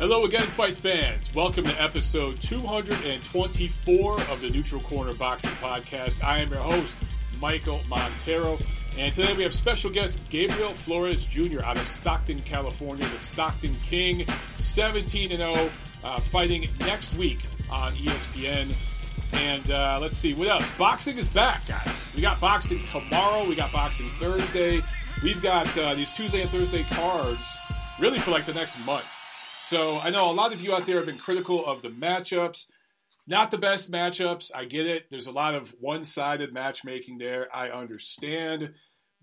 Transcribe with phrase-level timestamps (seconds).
[0.00, 1.30] Hello again, fight fans.
[1.34, 6.24] Welcome to episode 224 of the Neutral Corner Boxing Podcast.
[6.24, 6.96] I am your host,
[7.38, 8.56] Michael Montero,
[8.96, 11.62] and today we have special guest Gabriel Flores Jr.
[11.62, 14.24] out of Stockton, California, the Stockton King,
[14.56, 15.70] 17 and 0,
[16.02, 17.40] uh, fighting next week
[17.70, 18.72] on ESPN.
[19.34, 20.70] And uh, let's see what else.
[20.78, 22.10] Boxing is back, guys.
[22.16, 23.46] We got boxing tomorrow.
[23.46, 24.80] We got boxing Thursday.
[25.22, 27.58] We've got uh, these Tuesday and Thursday cards
[27.98, 29.04] really for like the next month.
[29.70, 32.66] So I know a lot of you out there have been critical of the matchups.
[33.28, 34.50] Not the best matchups.
[34.52, 35.08] I get it.
[35.08, 37.46] There's a lot of one sided matchmaking there.
[37.54, 38.74] I understand.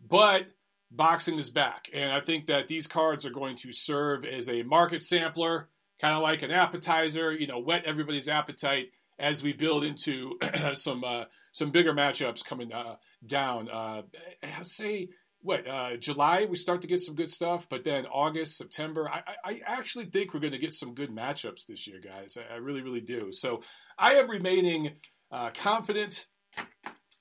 [0.01, 0.47] But
[0.89, 1.89] boxing is back.
[1.93, 5.67] And I think that these cards are going to serve as a market sampler,
[5.99, 10.39] kind of like an appetizer, you know, whet everybody's appetite as we build into
[10.75, 13.69] some uh, some bigger matchups coming uh, down.
[13.69, 14.03] Uh,
[14.41, 15.09] I'd say
[15.41, 19.21] what uh, July we start to get some good stuff, but then August, September, I,
[19.43, 22.37] I actually think we're going to get some good matchups this year, guys.
[22.37, 23.31] I, I really, really do.
[23.31, 23.61] So
[23.97, 24.93] I am remaining
[25.31, 26.27] uh, confident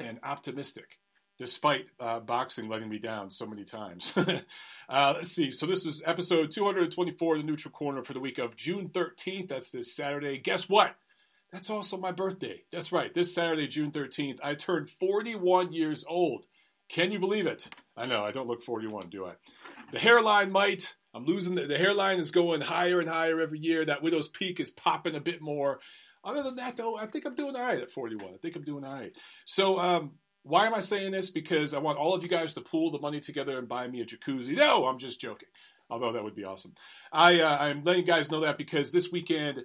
[0.00, 0.98] and optimistic.
[1.38, 4.14] Despite uh, boxing letting me down so many times.
[4.88, 5.50] Uh, let's see.
[5.50, 9.48] So, this is episode 224 of the Neutral Corner for the week of June 13th.
[9.48, 10.38] That's this Saturday.
[10.38, 10.94] Guess what?
[11.50, 12.62] That's also my birthday.
[12.70, 13.12] That's right.
[13.12, 16.46] This Saturday, June 13th, I turned 41 years old.
[16.88, 17.68] Can you believe it?
[17.96, 19.32] I know, I don't look 41, do I?
[19.92, 20.94] The hairline might.
[21.14, 23.84] I'm losing the, the hairline is going higher and higher every year.
[23.84, 25.80] That widow's peak is popping a bit more.
[26.22, 28.34] Other than that, though, I think I'm doing all right at 41.
[28.34, 29.16] I think I'm doing all right.
[29.44, 31.30] So, um, why am I saying this?
[31.30, 34.00] Because I want all of you guys to pool the money together and buy me
[34.00, 34.56] a jacuzzi.
[34.56, 35.48] No, I'm just joking.
[35.88, 36.74] Although that would be awesome.
[37.12, 39.64] I, uh, I'm letting you guys know that because this weekend,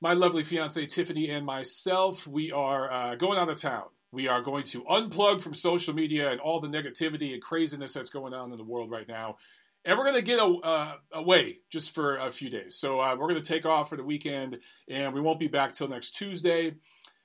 [0.00, 3.84] my lovely fiance Tiffany and myself, we are uh, going out of town.
[4.10, 8.10] We are going to unplug from social media and all the negativity and craziness that's
[8.10, 9.36] going on in the world right now.
[9.84, 12.76] And we're going to get a, uh, away just for a few days.
[12.76, 14.58] So uh, we're going to take off for the weekend
[14.88, 16.74] and we won't be back till next Tuesday.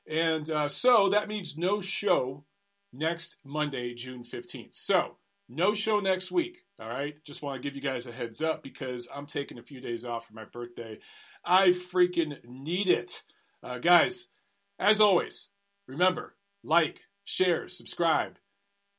[0.08, 2.44] And uh, so that means no show
[2.92, 4.76] next Monday, June 15th.
[4.76, 5.18] So
[5.50, 6.60] no show next week.
[6.80, 7.16] All right.
[7.24, 10.06] Just want to give you guys a heads up because I'm taking a few days
[10.06, 11.00] off for my birthday.
[11.46, 13.24] I freaking need it.
[13.62, 14.30] Uh, guys,
[14.80, 15.50] as always,
[15.88, 18.38] remember like, share, subscribe,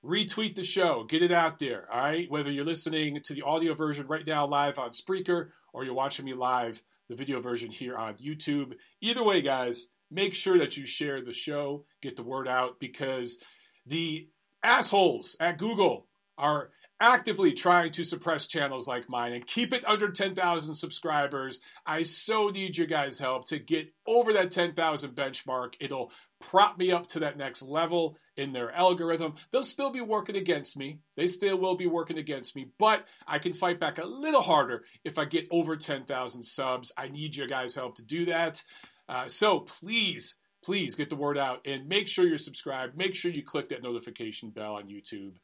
[0.04, 2.30] retweet the show, get it out there, all right?
[2.30, 6.24] Whether you're listening to the audio version right now live on Spreaker or you're watching
[6.24, 8.74] me live, the video version here on YouTube.
[9.00, 13.38] Either way, guys, make sure that you share the show, get the word out because
[13.86, 14.28] the
[14.62, 16.06] assholes at Google
[16.38, 16.70] are
[17.00, 21.60] actively trying to suppress channels like mine and keep it under 10,000 subscribers.
[21.84, 25.74] I so need your guys' help to get over that 10,000 benchmark.
[25.80, 26.12] It'll
[26.50, 29.34] prop me up to that next level in their algorithm.
[29.50, 30.98] They'll still be working against me.
[31.16, 34.84] They still will be working against me, but I can fight back a little harder
[35.04, 36.92] if I get over 10,000 subs.
[36.96, 38.62] I need your guys' help to do that.
[39.08, 42.96] Uh, so please, please get the word out and make sure you're subscribed.
[42.96, 45.34] Make sure you click that notification bell on YouTube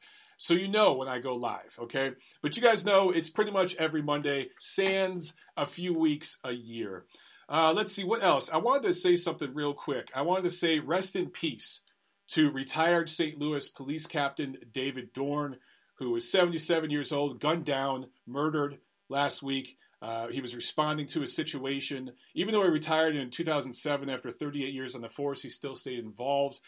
[0.41, 2.13] so you know when I go live, okay?
[2.41, 7.05] But you guys know it's pretty much every Monday, sans a few weeks a year.
[7.51, 8.49] Uh, let's see what else.
[8.49, 10.09] I wanted to say something real quick.
[10.15, 11.81] I wanted to say rest in peace
[12.29, 13.37] to retired St.
[13.37, 15.57] Louis police captain David Dorn,
[15.95, 18.77] who was 77 years old, gunned down, murdered
[19.09, 19.77] last week.
[20.01, 22.13] Uh, he was responding to a situation.
[22.35, 25.99] Even though he retired in 2007 after 38 years on the force, he still stayed
[25.99, 26.61] involved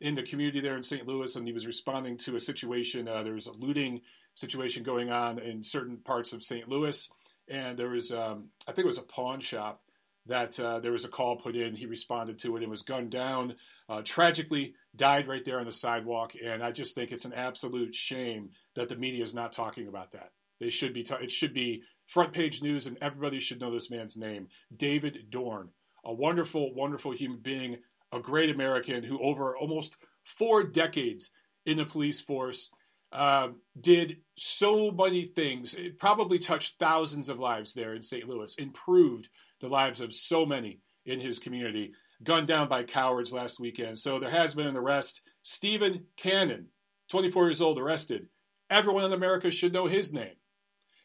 [0.00, 1.06] in the community there in St.
[1.06, 3.06] Louis, and he was responding to a situation.
[3.06, 4.00] Uh, there was a looting
[4.36, 6.66] situation going on in certain parts of St.
[6.66, 7.10] Louis,
[7.46, 9.82] and there was, um, I think it was a pawn shop
[10.26, 11.74] that uh, there was a call put in.
[11.74, 13.54] He responded to it and was gunned down.
[13.88, 16.34] Uh, tragically, died right there on the sidewalk.
[16.42, 20.12] And I just think it's an absolute shame that the media is not talking about
[20.12, 20.32] that.
[20.60, 21.02] They should be.
[21.02, 25.26] Ta- it should be front page news, and everybody should know this man's name, David
[25.30, 25.70] Dorn,
[26.04, 27.78] a wonderful, wonderful human being,
[28.12, 31.30] a great American who, over almost four decades
[31.66, 32.70] in the police force,
[33.12, 33.48] uh,
[33.80, 35.74] did so many things.
[35.74, 38.28] It probably touched thousands of lives there in St.
[38.28, 39.28] Louis, improved
[39.60, 41.92] the lives of so many in his community,
[42.22, 43.98] gunned down by cowards last weekend.
[43.98, 45.22] So there has been an arrest.
[45.42, 46.66] Stephen Cannon,
[47.10, 48.26] 24 years old, arrested.
[48.68, 50.34] Everyone in America should know his name.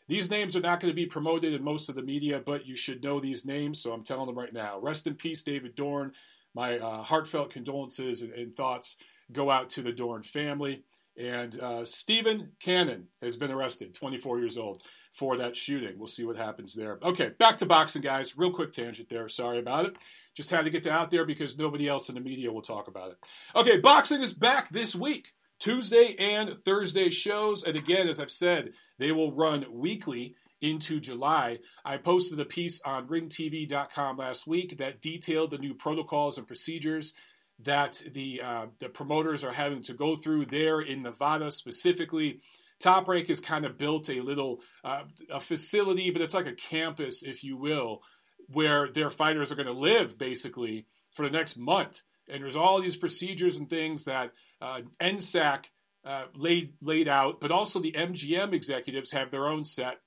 [0.07, 2.75] These names are not going to be promoted in most of the media, but you
[2.75, 4.79] should know these names, so I'm telling them right now.
[4.79, 6.11] Rest in peace, David Dorn.
[6.53, 8.97] My uh, heartfelt condolences and, and, thoughts
[9.31, 10.83] go out to the Dorn family.
[11.17, 14.83] And uh, Stephen Cannon has been arrested, 24 years old
[15.15, 15.97] for that shooting.
[15.97, 16.99] We'll see what happens there.
[17.01, 18.37] Okay, back to boxing, guys.
[18.37, 19.29] Real quick tangent there.
[19.29, 19.95] Sorry about it.
[20.35, 23.11] Just had to get out there because nobody else in the media will talk about
[23.11, 23.17] it.
[23.55, 25.31] Okay, boxing is back this week.
[25.57, 27.63] Tuesday and Thursday shows.
[27.63, 31.59] And again, as I've said, they will run weekly into July.
[31.85, 37.13] I posted a piece on ringtv.com last week that detailed the new protocols and procedures
[37.59, 42.41] that the uh, the promoters are having to go through there in Nevada specifically.
[42.79, 46.53] Top Rank has kind of built a little uh, a facility, but it's like a
[46.53, 48.01] campus, if you will,
[48.47, 52.01] where their fighters are going to live basically for the next month.
[52.27, 54.31] And there's all these procedures and things that
[54.61, 55.65] uh, NSAC
[56.03, 59.99] uh, laid laid out, but also the MGM executives have their own set.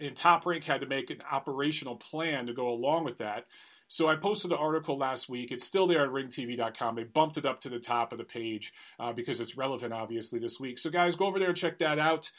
[0.00, 3.46] And Top Rank had to make an operational plan to go along with that.
[3.92, 5.52] So I posted the article last week.
[5.52, 6.94] It's still there at ringtv.com.
[6.94, 10.38] They bumped it up to the top of the page uh, because it's relevant, obviously,
[10.38, 10.78] this week.
[10.78, 12.30] So, guys, go over there and check that out.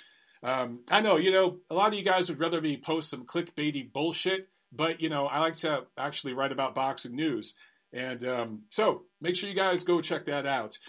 [0.41, 3.27] Um, I know, you know, a lot of you guys would rather me post some
[3.27, 7.53] clickbaity bullshit, but, you know, I like to actually write about boxing news.
[7.93, 10.79] And um, so make sure you guys go check that out.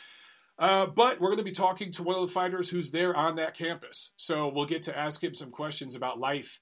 [0.58, 3.36] Uh, but we're going to be talking to one of the fighters who's there on
[3.36, 4.12] that campus.
[4.16, 6.58] So we'll get to ask him some questions about life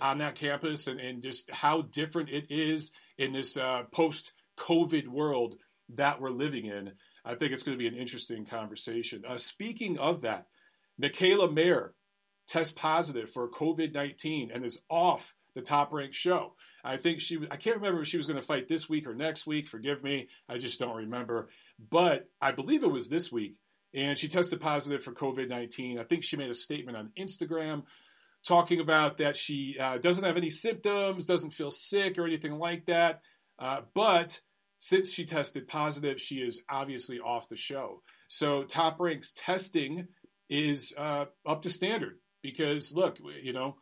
[0.00, 5.08] on that campus and, and just how different it is in this uh, post COVID
[5.08, 5.56] world
[5.94, 6.92] that we're living in.
[7.24, 9.24] I think it's going to be an interesting conversation.
[9.26, 10.46] Uh, speaking of that,
[11.00, 11.94] Mikaela Mayer
[12.46, 16.54] tests positive for COVID 19 and is off the top ranked show.
[16.84, 19.14] I think she I can't remember if she was going to fight this week or
[19.14, 19.68] next week.
[19.68, 20.28] Forgive me.
[20.48, 21.48] I just don't remember.
[21.90, 23.56] But I believe it was this week.
[23.92, 25.98] And she tested positive for COVID 19.
[25.98, 27.84] I think she made a statement on Instagram
[28.46, 32.86] talking about that she uh, doesn't have any symptoms, doesn't feel sick or anything like
[32.86, 33.20] that.
[33.58, 34.40] Uh, but
[34.78, 38.02] since she tested positive, she is obviously off the show.
[38.28, 40.08] So Top Rank's testing
[40.48, 43.76] is uh, up to standard because look, you know,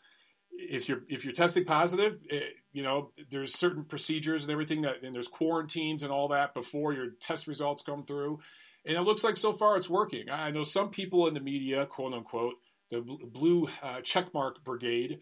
[0.56, 4.82] if you're if you're testing positive, it, eh, you know, there's certain procedures and everything
[4.82, 8.38] that, and there's quarantines and all that before your test results come through.
[8.86, 10.28] And it looks like so far it's working.
[10.30, 12.54] I know some people in the media, quote unquote,
[13.00, 15.20] the blue uh, checkmark brigade,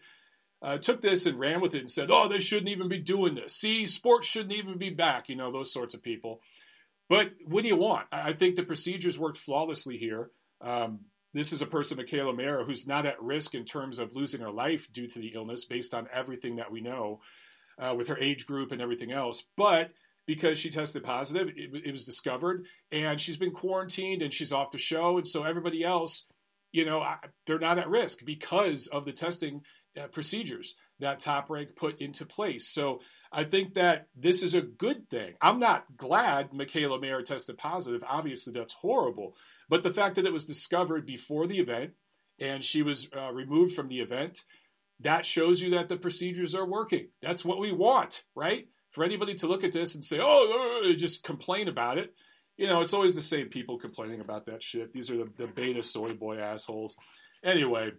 [0.61, 3.35] uh, took this and ran with it and said, oh, they shouldn't even be doing
[3.35, 3.55] this.
[3.55, 6.41] See, sports shouldn't even be back, you know, those sorts of people.
[7.09, 8.07] But what do you want?
[8.11, 10.31] I think the procedures worked flawlessly here.
[10.61, 11.01] Um,
[11.33, 14.51] this is a person, Mikaela Mayer, who's not at risk in terms of losing her
[14.51, 17.19] life due to the illness based on everything that we know
[17.79, 19.43] uh, with her age group and everything else.
[19.57, 19.91] But
[20.25, 24.71] because she tested positive, it, it, was discovered, and she's been quarantined and she's off
[24.71, 25.17] the show.
[25.17, 26.25] And so everybody else,
[26.73, 27.05] you know,
[27.45, 29.61] they're not at risk because of the testing
[29.99, 32.67] uh, procedures that Top Rank put into place.
[32.67, 32.99] So
[33.31, 35.35] I think that this is a good thing.
[35.39, 38.03] I'm not glad Mikaela Mayer tested positive.
[38.07, 39.35] Obviously, that's horrible.
[39.69, 41.91] But the fact that it was discovered before the event
[42.39, 44.41] and she was uh, removed from the event,
[45.01, 47.09] that shows you that the procedures are working.
[47.21, 48.67] That's what we want, right?
[48.91, 52.13] For anybody to look at this and say, oh, uh, just complain about it.
[52.57, 54.93] You know, it's always the same people complaining about that shit.
[54.93, 56.95] These are the, the beta soy boy assholes.
[57.43, 57.91] Anyway,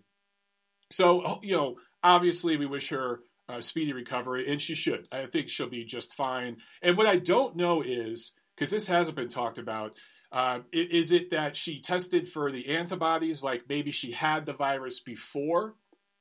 [0.90, 5.06] so, you know, obviously we wish her a speedy recovery, and she should.
[5.12, 6.58] I think she'll be just fine.
[6.82, 9.98] And what I don't know is, because this hasn't been talked about,
[10.32, 15.00] uh, is it that she tested for the antibodies, like maybe she had the virus
[15.00, 15.74] before,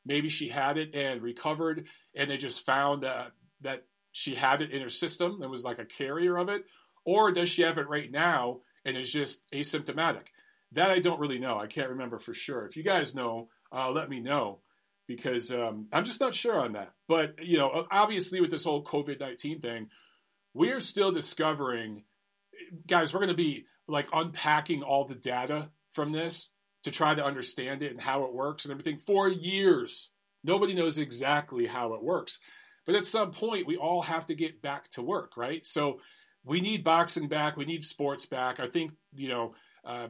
[0.06, 3.32] maybe she had it and recovered, and they just found that
[3.62, 6.66] that she had it in her system and was like a carrier of it,
[7.06, 10.28] or does she have it right now and is just asymptomatic?
[10.74, 11.58] That I don't really know.
[11.58, 12.66] I can't remember for sure.
[12.66, 14.60] If you guys know, uh, let me know
[15.08, 16.94] because um, I'm just not sure on that.
[17.08, 19.90] But you know, obviously with this whole COVID nineteen thing,
[20.54, 22.04] we're still discovering,
[22.88, 23.14] guys.
[23.14, 26.50] We're going to be like unpacking all the data from this
[26.84, 30.12] to try to understand it and how it works and everything for years.
[30.44, 32.40] Nobody knows exactly how it works.
[32.86, 35.66] But at some point, we all have to get back to work, right?
[35.66, 36.00] So
[36.46, 37.58] we need boxing back.
[37.58, 38.60] We need sports back.
[38.60, 40.08] I think, you know, uh,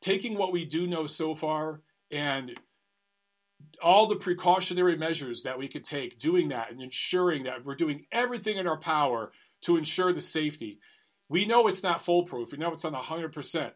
[0.00, 2.58] taking what we do know so far and
[3.82, 8.06] all the precautionary measures that we could take, doing that and ensuring that we're doing
[8.12, 10.78] everything in our power to ensure the safety
[11.28, 12.52] we know it's not foolproof.
[12.52, 13.72] We know it's not 100%,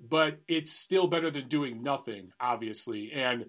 [0.00, 3.12] but it's still better than doing nothing, obviously.
[3.12, 3.46] And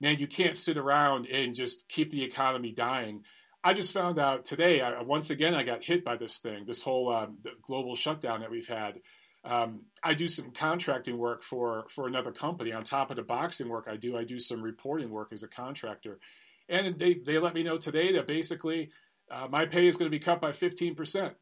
[0.00, 3.24] man, you can't sit around and just keep the economy dying.
[3.64, 6.82] I just found out today, I, once again, I got hit by this thing, this
[6.82, 9.00] whole um, global shutdown that we've had.
[9.44, 12.72] Um, I do some contracting work for, for another company.
[12.72, 15.48] On top of the boxing work I do, I do some reporting work as a
[15.48, 16.18] contractor.
[16.68, 18.90] And they, they let me know today that basically
[19.30, 21.34] uh, my pay is going to be cut by 15%.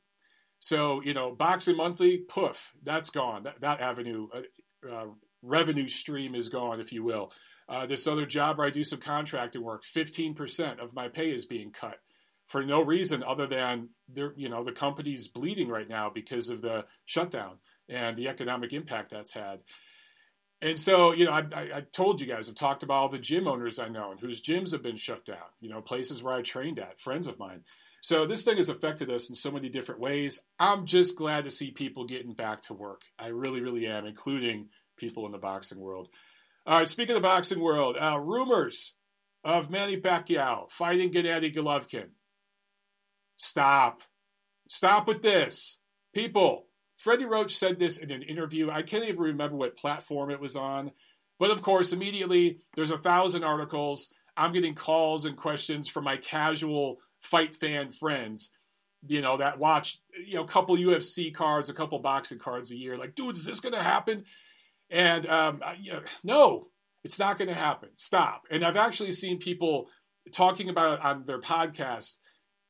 [0.59, 3.43] So, you know, Boxing Monthly, poof, that's gone.
[3.43, 5.07] That, that avenue, uh, uh,
[5.43, 7.33] revenue stream is gone, if you will.
[7.69, 11.45] Uh, this other job where I do some contracting work, 15% of my pay is
[11.45, 11.99] being cut
[12.47, 16.63] for no reason other than they're, you know, the company's bleeding right now because of
[16.63, 19.61] the shutdown and the economic impact that's had.
[20.63, 23.19] And so, you know, I, I, I, told you guys, I've talked about all the
[23.19, 26.35] gym owners I know and whose gyms have been shut down, you know, places where
[26.35, 27.63] I trained at, friends of mine.
[28.01, 30.41] So this thing has affected us in so many different ways.
[30.59, 33.03] I'm just glad to see people getting back to work.
[33.19, 36.09] I really, really am, including people in the boxing world.
[36.67, 38.95] All right, speaking of the boxing world, uh, rumors
[39.45, 42.09] of Manny Pacquiao fighting Gennady Golovkin.
[43.37, 44.03] Stop.
[44.69, 45.79] Stop with this.
[46.15, 46.67] People,
[46.97, 48.71] Freddie Roach said this in an interview.
[48.71, 50.93] I can't even remember what platform it was on.
[51.39, 54.11] But of course, immediately there's a thousand articles.
[54.37, 58.53] I'm getting calls and questions from my casual fight fan friends,
[59.07, 62.77] you know, that watch, you know, a couple UFC cards, a couple boxing cards a
[62.77, 62.97] year.
[62.97, 64.25] Like, dude, is this going to happen?
[64.91, 66.69] And um, you know, no,
[67.05, 67.91] it's not going to happen.
[67.95, 68.45] Stop.
[68.51, 69.89] And I've actually seen people
[70.33, 72.19] talking about it on their podcast,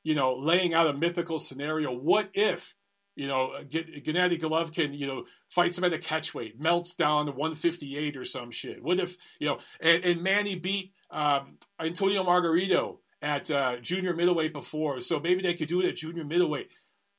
[0.06, 1.92] you know, laying out a mythical scenario.
[1.92, 2.76] What if
[3.16, 8.14] you know, Gennady Golovkin, you know, fights him at a catchweight, melts down to 158
[8.14, 8.82] or some shit.
[8.82, 14.52] What if, you know, and, and Manny beat um, Antonio Margarito at uh, junior middleweight
[14.52, 16.68] before, so maybe they could do it at junior middleweight.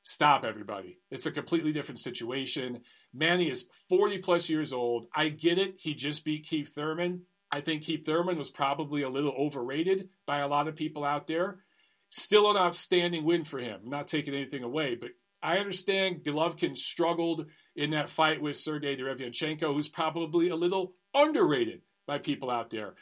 [0.03, 0.99] Stop, everybody.
[1.09, 2.81] It's a completely different situation.
[3.11, 5.07] Manny is 40 plus years old.
[5.15, 5.77] I get it.
[5.79, 7.23] He just beat Keith Thurman.
[7.51, 11.25] I think Keith Thurman was probably a little overrated by a lot of people out
[11.25, 11.63] there.
[12.09, 13.81] Still an outstanding win for him.
[13.85, 15.09] Not taking anything away, but
[15.41, 21.81] I understand Golovkin struggled in that fight with Sergey Derevyanchenko, who's probably a little underrated
[22.07, 22.95] by people out there.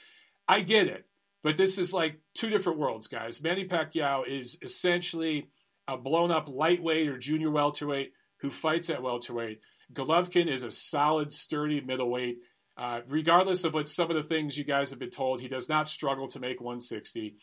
[0.47, 1.05] I get it,
[1.43, 3.41] but this is like two different worlds, guys.
[3.41, 5.49] Manny Pacquiao is essentially
[5.87, 9.61] a blown up lightweight or junior welterweight who fights at welterweight.
[9.93, 12.39] Golovkin is a solid, sturdy middleweight.
[12.77, 15.69] Uh, regardless of what some of the things you guys have been told, he does
[15.69, 17.37] not struggle to make 160.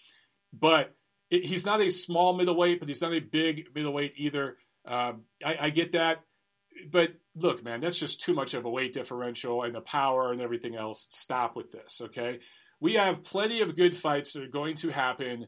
[0.52, 0.94] But
[1.40, 4.58] he's not a small middleweight, but he's not a big middleweight either.
[4.84, 6.24] Um, I, I, get that,
[6.90, 10.40] but look, man, that's just too much of a weight differential and the power and
[10.40, 11.06] everything else.
[11.10, 12.40] Stop with this, okay?
[12.80, 15.46] We have plenty of good fights that are going to happen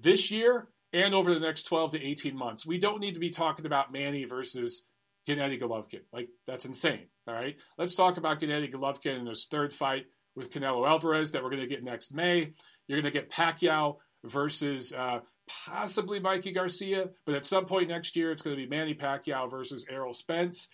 [0.00, 2.66] this year and over the next 12 to 18 months.
[2.66, 4.84] We don't need to be talking about Manny versus
[5.28, 6.00] Gennady Golovkin.
[6.12, 7.56] Like, that's insane, all right?
[7.78, 11.62] Let's talk about Gennady Golovkin in his third fight with Canelo Alvarez that we're going
[11.62, 12.52] to get next May.
[12.88, 15.20] You're going to get Pacquiao versus uh,
[15.66, 19.50] possibly Mikey Garcia, but at some point next year, it's going to be Manny Pacquiao
[19.50, 20.68] versus Errol Spence.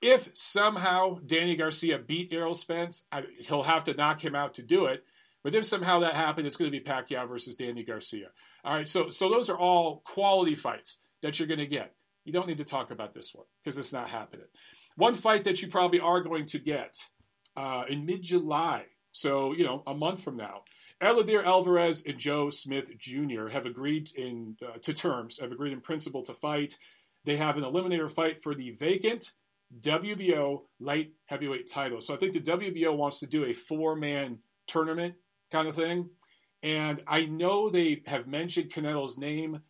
[0.00, 4.62] If somehow Danny Garcia beat Errol Spence, I, he'll have to knock him out to
[4.62, 5.04] do it.
[5.44, 8.28] But if somehow that happened, it's going to be Pacquiao versus Danny Garcia.
[8.64, 11.94] All right, so so those are all quality fights that you're going to get.
[12.24, 14.46] You don't need to talk about this one because it's not happening.
[14.96, 16.94] One fight that you probably are going to get
[17.56, 20.62] uh, in mid July, so you know a month from now,
[21.02, 23.48] Eleider Alvarez and Joe Smith Jr.
[23.48, 26.78] have agreed in uh, to terms, have agreed in principle to fight.
[27.24, 29.32] They have an eliminator fight for the vacant
[29.80, 32.00] WBO light heavyweight title.
[32.00, 35.14] So I think the WBO wants to do a four man tournament
[35.50, 36.10] kind of thing.
[36.62, 39.62] And I know they have mentioned Canelo's name,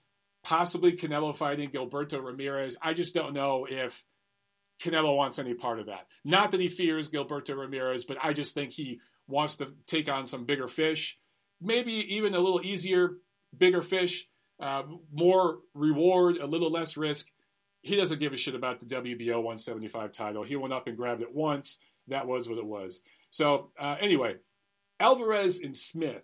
[0.45, 2.77] possibly Canelo fighting Gilberto Ramirez.
[2.83, 4.05] I just don't know if
[4.83, 6.07] Canelo wants any part of that.
[6.25, 10.27] Not that he fears Gilberto Ramirez, but I just think he wants to take on
[10.27, 11.19] some bigger fish
[11.62, 13.19] maybe even a little easier,
[13.57, 14.28] bigger fish,
[14.61, 17.28] uh, more reward, a little less risk.
[17.83, 20.45] He doesn't give a shit about the WBO 175 title.
[20.45, 21.81] He went up and grabbed it once.
[22.09, 23.02] That was what it was.
[23.31, 24.37] So, uh, anyway,
[25.00, 26.23] Alvarez and Smith,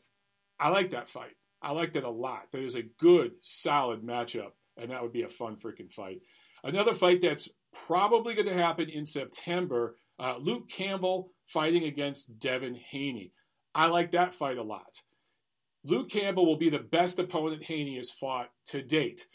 [0.61, 1.37] I like that fight.
[1.61, 2.53] I like that a lot.
[2.53, 6.21] That is a good, solid matchup, and that would be a fun freaking fight.
[6.63, 7.49] Another fight that's
[7.87, 13.33] probably going to happen in September uh, Luke Campbell fighting against Devin Haney.
[13.75, 15.03] I like that fight a lot.
[15.89, 19.27] Luke Campbell will be the best opponent Haney has fought to date.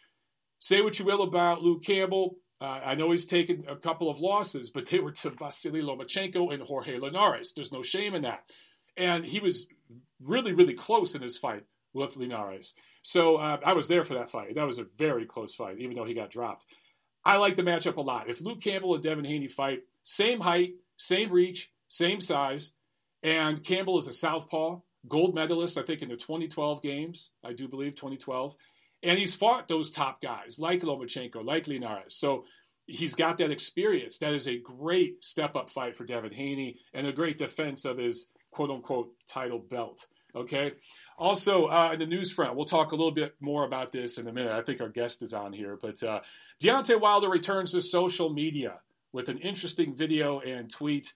[0.59, 2.37] Say what you will about Luke Campbell.
[2.61, 6.53] Uh, I know he's taken a couple of losses, but they were to Vasily Lomachenko
[6.53, 7.53] and Jorge Linares.
[7.53, 8.43] There's no shame in that.
[8.95, 9.67] And he was
[10.21, 12.75] really, really close in his fight with Linares.
[13.01, 14.53] So uh, I was there for that fight.
[14.53, 16.65] That was a very close fight, even though he got dropped.
[17.25, 18.29] I like the matchup a lot.
[18.29, 22.75] If Luke Campbell and Devin Haney fight, same height, same reach, same size,
[23.23, 27.31] and Campbell is a southpaw gold medalist, I think, in the 2012 games.
[27.43, 28.55] I do believe 2012.
[29.03, 32.15] And he's fought those top guys like Lomachenko, like Linares.
[32.15, 32.45] So
[32.87, 34.17] he's got that experience.
[34.19, 37.97] That is a great step up fight for Devin Haney and a great defense of
[37.97, 40.07] his quote unquote title belt.
[40.35, 40.71] Okay.
[41.17, 44.27] Also, uh, in the news front, we'll talk a little bit more about this in
[44.27, 44.51] a minute.
[44.51, 46.21] I think our guest is on here, but uh,
[46.61, 48.79] Deontay Wilder returns to social media
[49.11, 51.13] with an interesting video and tweet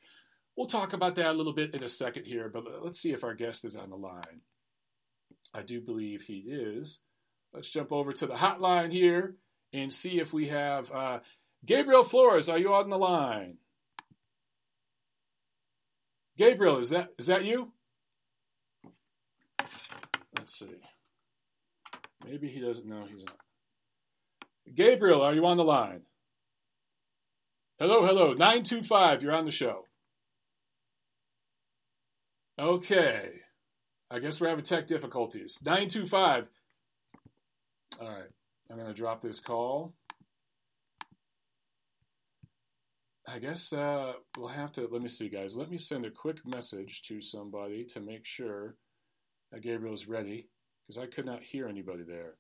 [0.58, 3.24] We'll talk about that a little bit in a second here, but let's see if
[3.24, 4.42] our guest is on the line.
[5.54, 7.00] I do believe he is.
[7.54, 9.36] Let's jump over to the hotline here
[9.72, 11.20] and see if we have uh,
[11.64, 12.50] Gabriel Flores.
[12.50, 13.58] Are you on the line?
[16.38, 17.72] Gabriel, is that is that you?
[20.36, 20.76] Let's see.
[22.26, 23.38] Maybe he doesn't know he's not.
[24.74, 26.02] Gabriel, are you on the line?
[27.80, 28.34] Hello, hello.
[28.34, 29.87] 925, you're on the show.
[32.60, 33.30] Okay.
[34.10, 35.60] I guess we're having tech difficulties.
[35.64, 36.48] 925.
[38.02, 38.24] All right.
[38.70, 39.94] I'm going to drop this call.
[43.28, 44.88] I guess uh, we'll have to.
[44.90, 45.58] Let me see, guys.
[45.58, 48.76] Let me send a quick message to somebody to make sure
[49.52, 50.48] that Gabriel's ready
[50.88, 52.36] because I could not hear anybody there.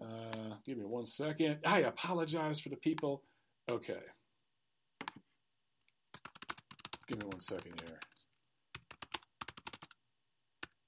[0.00, 1.58] Uh, give me one second.
[1.64, 3.22] I apologize for the people.
[3.70, 4.02] Okay.
[7.08, 7.98] Give me one second here.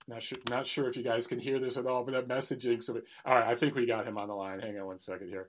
[0.08, 2.82] Not sure, not sure if you guys can hear this at all, but that messaging.
[2.82, 4.60] So, all right, I think we got him on the line.
[4.60, 5.48] Hang on one second here.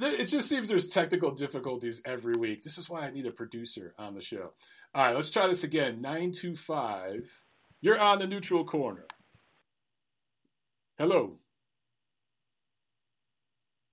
[0.00, 2.62] It just seems there's technical difficulties every week.
[2.62, 4.52] This is why I need a producer on the show.
[4.94, 6.00] All right, let's try this again.
[6.00, 7.44] 925.
[7.82, 9.04] You're on the neutral corner.
[10.98, 11.38] Hello.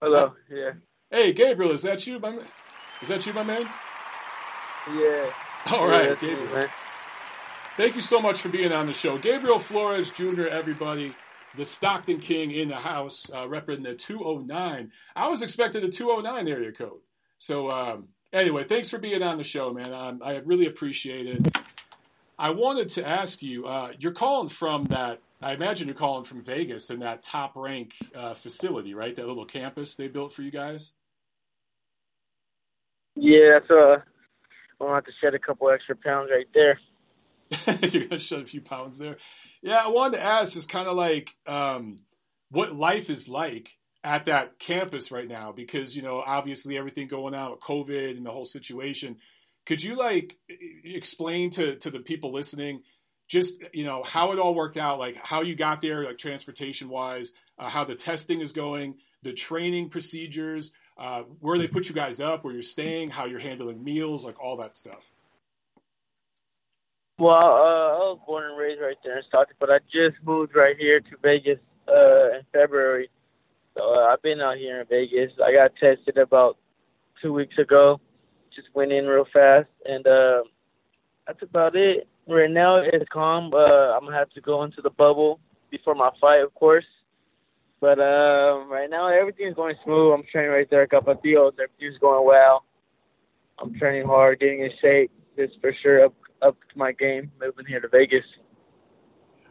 [0.01, 0.33] Hello.
[0.49, 0.71] Yeah.
[1.09, 2.45] Hey, Gabriel, is that you, my man?
[3.01, 3.67] Is that you, my man?
[4.93, 5.29] Yeah.
[5.71, 6.69] All right, yeah, Gabriel.
[7.77, 9.19] Thank you so much for being on the show.
[9.19, 11.15] Gabriel Flores Jr., everybody,
[11.55, 14.91] the Stockton King in the house, uh, repping the 209.
[15.15, 17.01] I was expecting the 209 area code.
[17.37, 19.93] So, um, anyway, thanks for being on the show, man.
[19.93, 21.55] Um, I really appreciate it.
[22.39, 26.41] I wanted to ask you uh, you're calling from that, I imagine you're calling from
[26.41, 29.15] Vegas in that top rank uh, facility, right?
[29.15, 30.93] That little campus they built for you guys?
[33.15, 34.01] Yeah, so
[34.81, 36.79] uh, to have to shed a couple extra pounds right there.
[37.81, 39.17] You're gonna shed a few pounds there.
[39.61, 41.99] Yeah, I wanted to ask, just kind of like um,
[42.49, 43.71] what life is like
[44.03, 48.25] at that campus right now, because you know, obviously everything going on with COVID and
[48.25, 49.17] the whole situation.
[49.65, 50.37] Could you like
[50.83, 52.83] explain to to the people listening,
[53.27, 56.89] just you know, how it all worked out, like how you got there, like transportation
[56.89, 61.95] wise, uh, how the testing is going, the training procedures, uh, where they put you
[61.95, 65.11] guys up, where you're staying, how you're handling meals, like all that stuff.
[67.19, 70.55] Well, uh, I was born and raised right there in Stockton, but I just moved
[70.55, 73.09] right here to Vegas uh, in February.
[73.75, 75.31] So uh, I've been out here in Vegas.
[75.43, 76.57] I got tested about
[77.19, 77.99] two weeks ago.
[78.55, 80.43] Just went in real fast, and uh,
[81.25, 82.07] that's about it.
[82.27, 83.51] Right now it's calm.
[83.51, 85.39] Uh, I'm gonna have to go into the bubble
[85.71, 86.85] before my fight, of course.
[87.79, 90.13] But uh, right now everything's going smooth.
[90.13, 91.55] I'm training right there, Capetillo's.
[91.61, 92.63] Everything's going well.
[93.57, 95.11] I'm training hard, getting in shape.
[95.35, 98.25] This for sure up up my game moving here to Vegas.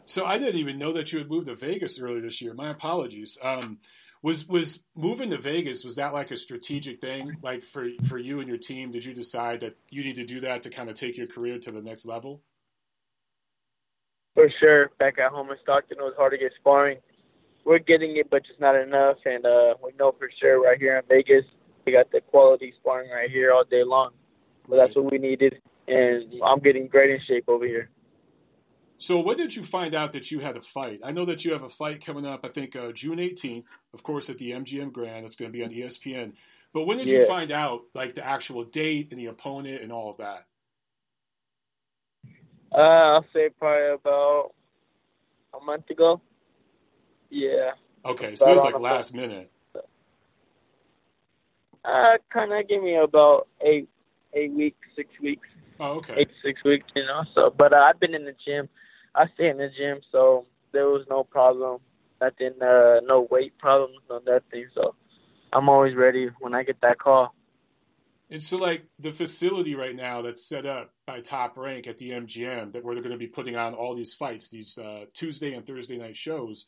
[0.04, 2.54] So I didn't even know that you had moved to Vegas early this year.
[2.54, 3.38] My apologies.
[3.42, 3.78] Um,
[4.22, 8.40] was was moving to Vegas was that like a strategic thing, like for for you
[8.40, 8.90] and your team?
[8.90, 11.58] Did you decide that you need to do that to kind of take your career
[11.58, 12.42] to the next level?
[14.34, 14.90] For sure.
[14.98, 16.98] Back at home in Stockton, it was hard to get sparring.
[17.64, 19.18] We're getting it, but just not enough.
[19.24, 21.44] And uh, we know for sure right here in Vegas,
[21.84, 24.10] we got the quality sparring right here all day long.
[24.68, 27.90] But that's what we needed and I'm getting great in shape over here.
[28.98, 31.00] So, when did you find out that you had a fight?
[31.04, 32.40] I know that you have a fight coming up.
[32.44, 35.26] I think uh, June 18th, of course, at the MGM Grand.
[35.26, 36.32] It's going to be on ESPN.
[36.72, 37.18] But when did yeah.
[37.18, 40.46] you find out, like the actual date and the opponent and all of that?
[42.72, 44.54] Uh, I'll say probably about
[45.60, 46.20] a month ago.
[47.30, 47.72] Yeah.
[48.04, 49.50] Okay, so it was like last minute.
[51.84, 53.88] Uh, kind of give me about eight,
[54.34, 55.48] eight weeks, six weeks.
[55.78, 56.14] Oh, okay.
[56.18, 57.24] Eight six weeks, you know.
[57.34, 58.68] So, but uh, I've been in the gym.
[59.14, 61.80] I stay in the gym, so there was no problem.
[62.20, 64.66] Nothing, uh, no weight problems, no nothing.
[64.74, 64.94] So,
[65.52, 67.34] I'm always ready when I get that call.
[68.30, 72.10] And so, like the facility right now that's set up by Top Rank at the
[72.10, 75.54] MGM, that where they're going to be putting on all these fights, these uh, Tuesday
[75.54, 76.66] and Thursday night shows.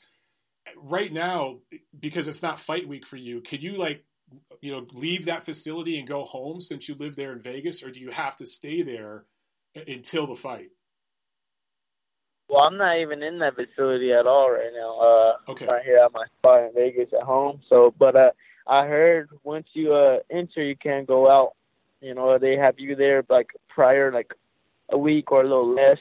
[0.77, 1.59] Right now,
[1.99, 4.05] because it's not fight week for you, can you like
[4.61, 7.91] you know leave that facility and go home since you live there in Vegas, or
[7.91, 9.25] do you have to stay there
[9.87, 10.71] until the fight?
[12.49, 14.99] Well, I'm not even in that facility at all right now.
[14.99, 15.67] Uh, okay.
[15.67, 17.61] Right here at my spot in Vegas at home.
[17.69, 18.31] So, but uh,
[18.67, 21.53] I heard once you uh enter, you can't go out.
[22.01, 24.33] You know, they have you there like prior, like
[24.91, 25.99] a week or a little less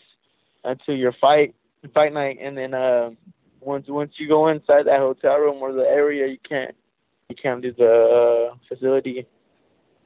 [0.64, 1.56] until your fight
[1.94, 3.12] fight night, and then uh,
[3.60, 6.76] once once you go inside that hotel room or the area, you can't
[7.30, 9.28] you can't leave the uh, facility.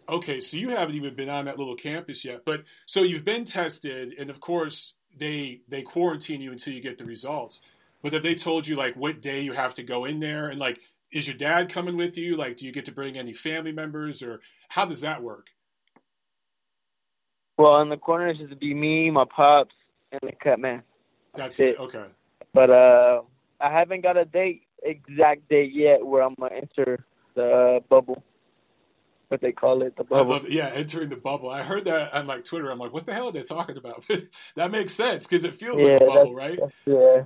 [0.10, 3.46] Okay, so you haven't even been on that little campus yet, but so you've been
[3.46, 7.62] tested, and of course they they quarantine you until you get the results.
[8.02, 10.60] But if they told you like what day you have to go in there, and
[10.60, 10.80] like
[11.12, 12.38] is your dad coming with you?
[12.38, 15.48] Like, do you get to bring any family members, or how does that work?
[17.58, 19.76] Well, in the corners is to be me, my pops,
[20.12, 20.84] and the cut man.
[21.36, 21.78] That's it.
[21.80, 22.06] Okay.
[22.54, 23.22] But uh,
[23.60, 28.24] I haven't got a date, exact date yet, where I'm gonna enter the bubble.
[29.30, 30.32] What they call it, the bubble.
[30.32, 31.50] Love, yeah, entering the bubble.
[31.50, 32.70] I heard that on like Twitter.
[32.70, 34.04] I'm like, what the hell are they talking about?
[34.56, 36.60] that makes sense because it feels yeah, like a bubble, right?
[36.86, 37.24] yeah.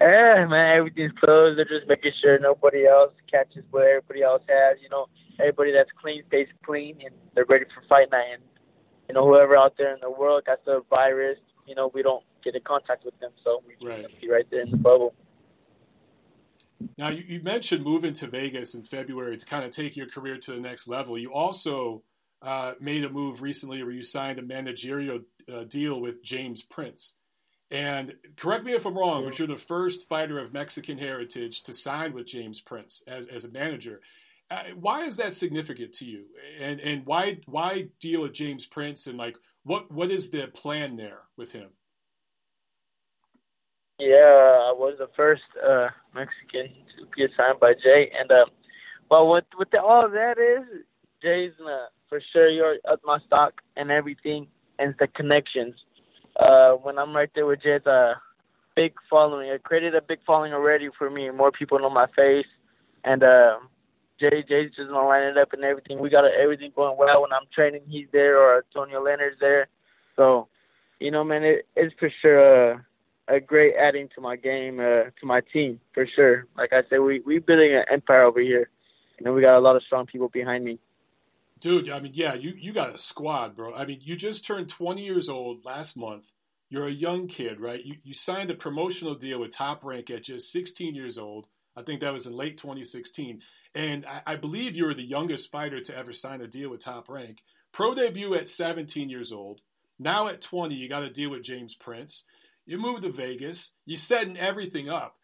[0.00, 1.58] Yeah, man, everything's closed.
[1.58, 4.78] They're just making sure nobody else catches what everybody else has.
[4.82, 5.06] You know,
[5.38, 8.34] everybody that's clean stays clean, and they're ready for fight night.
[8.34, 8.42] And
[9.08, 12.24] you know, whoever out there in the world got the virus, you know, we don't
[12.42, 14.06] get in contact with them, so we right.
[14.20, 15.14] be right there in the bubble.
[16.98, 20.38] Now, you, you, mentioned moving to Vegas in February to kind of take your career
[20.38, 21.18] to the next level.
[21.18, 22.02] You also
[22.42, 25.20] uh, made a move recently where you signed a managerial
[25.52, 27.14] uh, deal with James Prince.
[27.70, 31.72] And correct me if I'm wrong, but you're the first fighter of Mexican heritage to
[31.72, 34.00] sign with James Prince as, as a manager.
[34.50, 36.26] Uh, why is that significant to you?
[36.60, 39.06] And and why why deal with James Prince?
[39.06, 41.70] And like, what what is the plan there with him?
[43.98, 48.46] Yeah, I was the first uh, Mexican to be signed by Jay, and uh,
[49.10, 50.82] well, what what the, all that is,
[51.22, 54.48] Jay's uh, for sure you're at my stock and everything,
[54.80, 55.74] and the connections
[56.40, 58.14] uh, when I'm right there with Jay, it's a
[58.74, 59.48] big following.
[59.48, 61.30] It created a big following already for me.
[61.30, 62.46] More people know my face,
[63.04, 63.58] and uh,
[64.18, 66.00] Jay Jay's just gonna line it up and everything.
[66.00, 67.22] We got everything going well.
[67.22, 69.68] When I'm training, he's there, or Antonio Leonard's there.
[70.16, 70.48] So,
[71.00, 72.86] you know, man, it, it's for sure a,
[73.28, 76.46] a great adding to my game, uh, to my team for sure.
[76.56, 78.68] Like I said, we we building an empire over here.
[79.18, 80.78] and know, we got a lot of strong people behind me.
[81.60, 83.74] Dude, I mean, yeah, you, you got a squad, bro.
[83.74, 86.30] I mean, you just turned 20 years old last month.
[86.68, 87.82] You're a young kid, right?
[87.82, 91.46] You, you signed a promotional deal with Top Rank at just 16 years old.
[91.76, 93.40] I think that was in late 2016.
[93.74, 96.80] And I, I believe you were the youngest fighter to ever sign a deal with
[96.80, 97.38] Top Rank.
[97.72, 99.60] Pro debut at 17 years old.
[99.98, 102.24] Now at 20, you got a deal with James Prince.
[102.66, 103.72] You moved to Vegas.
[103.84, 105.16] You're setting everything up.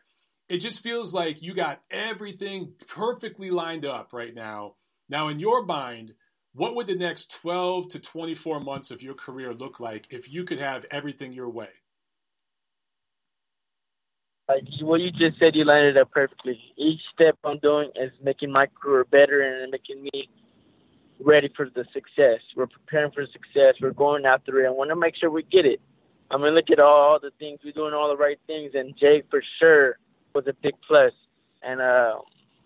[0.48, 4.74] It just feels like you got everything perfectly lined up right now.
[5.08, 6.14] Now, in your mind,
[6.52, 10.44] what would the next 12 to 24 months of your career look like if you
[10.44, 11.68] could have everything your way?
[14.48, 16.60] Like what you just said, you lined it up perfectly.
[16.76, 20.28] Each step I'm doing is making my career better and making me
[21.20, 22.40] ready for the success.
[22.56, 23.74] We're preparing for success.
[23.80, 24.66] We're going after it.
[24.66, 25.80] I want to make sure we get it.
[26.30, 29.24] I mean, look at all the things we're doing, all the right things, and Jake
[29.30, 29.98] for sure
[30.34, 30.74] was a big.
[31.62, 32.18] And uh,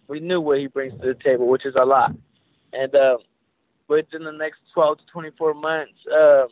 [0.09, 2.13] we knew what he brings to the table, which is a lot.
[2.73, 3.19] And uh,
[3.89, 6.45] within the next 12 to 24 months, uh,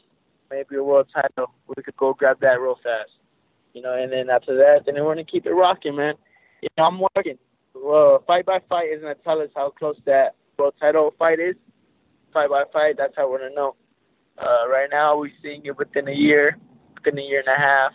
[0.50, 3.10] maybe a world title, we could go grab that real fast.
[3.74, 6.14] You know, and then after that, then we're gonna keep it rocking, man.
[6.60, 7.38] You know, I'm working.
[7.74, 11.56] Well, fight by fight is gonna tell us how close that world title fight is.
[12.32, 13.76] Fight by fight, that's how we're gonna know.
[14.38, 16.58] Uh, right now, we're seeing it within a year,
[17.04, 17.92] within a year and a half.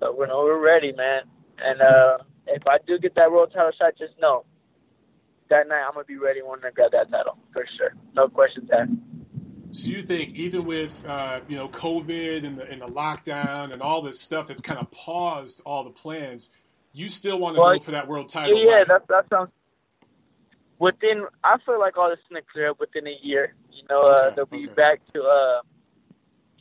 [0.00, 1.22] So we're we're ready, man.
[1.58, 4.44] And uh, if I do get that world title shot, just know
[5.50, 7.94] that night I'm gonna be ready when I grab that title for sure.
[8.14, 8.90] No questions asked.
[9.72, 13.82] So you think even with uh, you know COVID and the, and the lockdown and
[13.82, 16.50] all this stuff that's kind of paused all the plans,
[16.92, 18.58] you still want to well, go for that world title?
[18.58, 19.50] Yeah, that that sounds.
[20.80, 23.54] Within, I feel like all this is gonna clear up within a year.
[23.72, 24.74] You know, uh, they'll be okay.
[24.74, 25.60] back to uh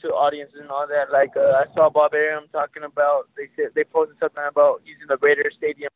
[0.03, 1.11] to audiences and all that.
[1.11, 3.29] Like uh, I saw Bob Arum talking about.
[3.35, 5.89] They said they posted something about using the Raiders Stadium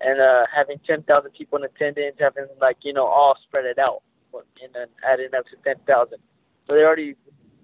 [0.00, 4.02] and uh, having 10,000 people in attendance, having like you know all spread it out,
[4.34, 6.18] and then adding up to 10,000.
[6.66, 7.14] So they're already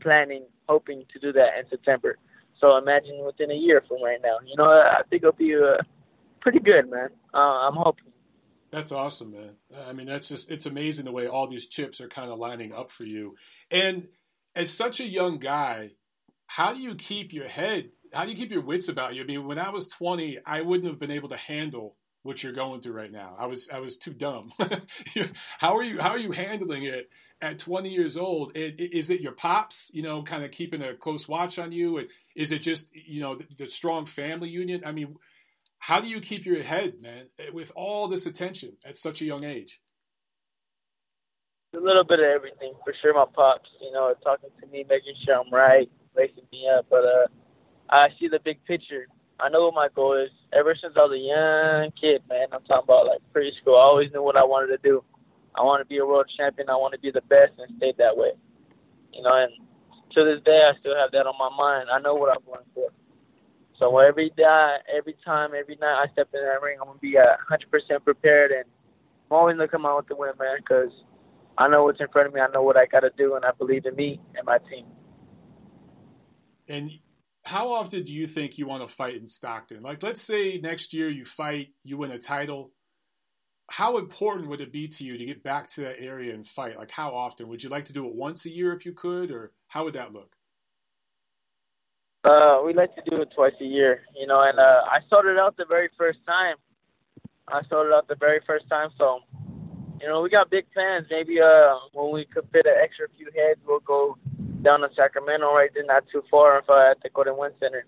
[0.01, 2.17] planning, hoping to do that in September.
[2.61, 4.39] So imagine within a year from right now.
[4.45, 5.83] You know, I think it'll be uh,
[6.41, 7.09] pretty good, man.
[7.35, 8.05] Uh, I'm hoping.
[8.71, 9.57] That's awesome, man.
[9.87, 12.73] I mean, that's just it's amazing the way all these chips are kind of lining
[12.73, 13.37] up for you.
[13.71, 14.09] And
[14.59, 15.93] as such a young guy,
[16.47, 17.91] how do you keep your head?
[18.13, 19.23] How do you keep your wits about you?
[19.23, 22.53] I mean, when I was 20, I wouldn't have been able to handle what you're
[22.53, 23.37] going through right now.
[23.39, 24.51] I was I was too dumb.
[25.59, 27.09] how are you how are you handling it
[27.41, 28.53] at 20 years old?
[28.57, 32.05] Is it your pops, you know, kind of keeping a close watch on you?
[32.35, 34.83] Is it just you know the, the strong family union?
[34.85, 35.15] I mean,
[35.79, 39.45] how do you keep your head, man, with all this attention at such a young
[39.45, 39.81] age?
[41.75, 43.13] A little bit of everything, for sure.
[43.13, 46.87] My pops, you know, talking to me, making sure I'm right, waking me up.
[46.89, 47.27] But uh,
[47.91, 49.07] I see the big picture.
[49.39, 50.31] I know what my goal is.
[50.55, 53.77] Ever since I was a young kid, man, I'm talking about like preschool.
[53.77, 55.05] I always knew what I wanted to do.
[55.55, 56.71] I want to be a world champion.
[56.71, 58.33] I want to be the best and stay that way.
[59.13, 59.53] You know, and
[60.15, 61.91] to this day, I still have that on my mind.
[61.93, 62.89] I know what I'm going for.
[63.79, 67.17] So every day, every time, every night I step in that ring, I'm gonna be
[67.17, 68.65] a 100% prepared, and
[69.31, 70.57] I'm always come out the win, man.
[70.59, 70.91] Because
[71.59, 72.41] I know what's in front of me.
[72.41, 74.87] I know what I got to do, and I believe in me and my team.
[76.69, 76.91] And
[77.43, 79.83] how often do you think you want to fight in Stockton?
[79.83, 82.71] Like, let's say next year you fight, you win a title.
[83.71, 86.79] How important would it be to you to get back to that area and fight?
[86.79, 87.49] Like, how often?
[87.49, 89.95] Would you like to do it once a year if you could, or how would
[89.95, 90.37] that look?
[92.25, 94.43] Uh, we like to do it twice a year, you know.
[94.43, 96.57] And uh, I started out the very first time.
[97.49, 99.21] I started out the very first time, so
[100.01, 101.07] you know we got big plans.
[101.11, 104.17] Maybe uh, when we could fit an extra few heads, we'll go
[104.63, 107.87] down to Sacramento, right there, not too far, uh, at the Golden 1 Center.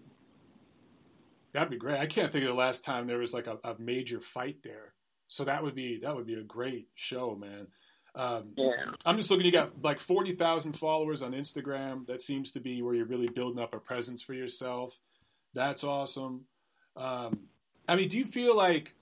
[1.52, 1.98] That'd be great.
[1.98, 4.94] I can't think of the last time there was like a, a major fight there.
[5.26, 7.68] So that would be that would be a great show, man.
[8.14, 8.92] Um, yeah.
[9.04, 9.46] I'm just looking.
[9.46, 12.06] You got like forty thousand followers on Instagram.
[12.06, 14.98] That seems to be where you're really building up a presence for yourself.
[15.54, 16.46] That's awesome.
[16.96, 17.48] Um,
[17.88, 18.94] I mean, do you feel like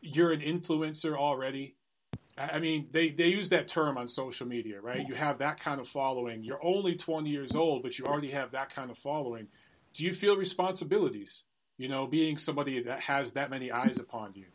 [0.00, 1.76] you're an influencer already?
[2.40, 5.06] I mean, they, they use that term on social media, right?
[5.06, 6.42] You have that kind of following.
[6.42, 9.48] You're only 20 years old, but you already have that kind of following.
[9.92, 11.44] Do you feel responsibilities,
[11.76, 14.46] you know, being somebody that has that many eyes upon you?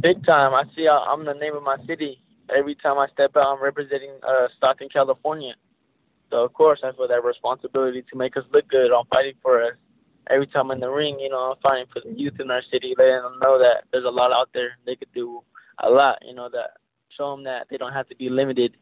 [0.00, 0.54] Big time.
[0.54, 2.22] I see uh, I'm the name of my city.
[2.56, 5.52] Every time I step out, I'm representing uh, Stockton, California.
[6.30, 8.90] So, of course, I feel that responsibility to make us look good.
[8.90, 9.74] I'm fighting for us.
[10.30, 12.94] Every time in the ring, you know, I'm fighting for the youth in our city,
[12.96, 15.42] letting them know that there's a lot out there they could do
[15.82, 16.70] a lot, you know, that
[17.16, 18.76] show them that they don't have to be limited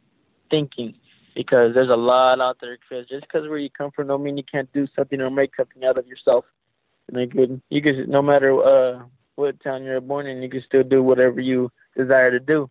[0.51, 0.95] thinking
[1.35, 2.77] because there's a lot out there.
[2.77, 5.55] Because just because where you come from, don't mean you can't do something or make
[5.57, 6.45] something out of yourself.
[7.09, 9.03] And you could, you could, no matter uh,
[9.37, 12.71] what town you're born in, you can still do whatever you desire to do.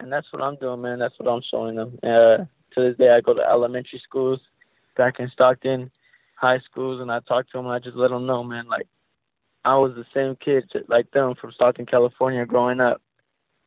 [0.00, 0.98] And that's what I'm doing, man.
[0.98, 1.98] That's what I'm showing them.
[2.02, 4.40] Uh, to this day, I go to elementary schools
[4.96, 5.90] back in Stockton,
[6.34, 7.66] high schools, and I talk to them.
[7.66, 8.86] And I just let them know, man, like
[9.64, 13.00] I was the same kid like them from Stockton, California, growing up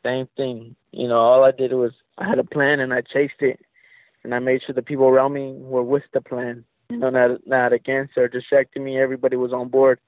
[0.04, 0.76] same thing.
[0.92, 3.60] You know, all I did was I had a plan and I chased it,
[4.24, 6.66] and I made sure the people around me were with the plan.
[6.90, 9.00] You know, not not against or distracting me.
[9.00, 10.00] Everybody was on board.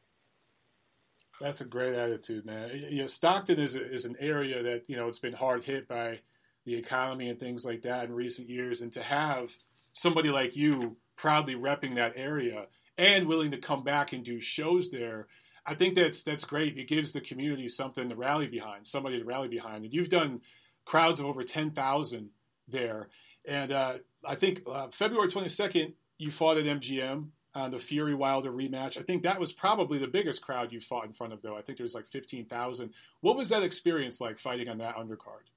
[1.40, 2.70] That's a great attitude, man.
[2.90, 5.88] You know, Stockton is a, is an area that you know it's been hard hit
[5.88, 6.20] by
[6.66, 9.56] the economy and things like that in recent years, and to have
[9.94, 14.90] somebody like you proudly repping that area and willing to come back and do shows
[14.90, 15.28] there
[15.66, 16.78] I think that's that's great.
[16.78, 19.86] It gives the community something to rally behind, somebody to rally behind.
[19.86, 20.42] And you've done
[20.86, 22.30] crowds of over ten thousand
[22.68, 23.10] there.
[23.46, 28.16] And uh, I think uh, February twenty second, you fought at MGM on the Fury
[28.16, 28.98] Wilder rematch.
[28.98, 31.56] I think that was probably the biggest crowd you fought in front of, though.
[31.56, 32.92] I think there was like fifteen thousand.
[33.22, 35.48] What was that experience like fighting on that undercard?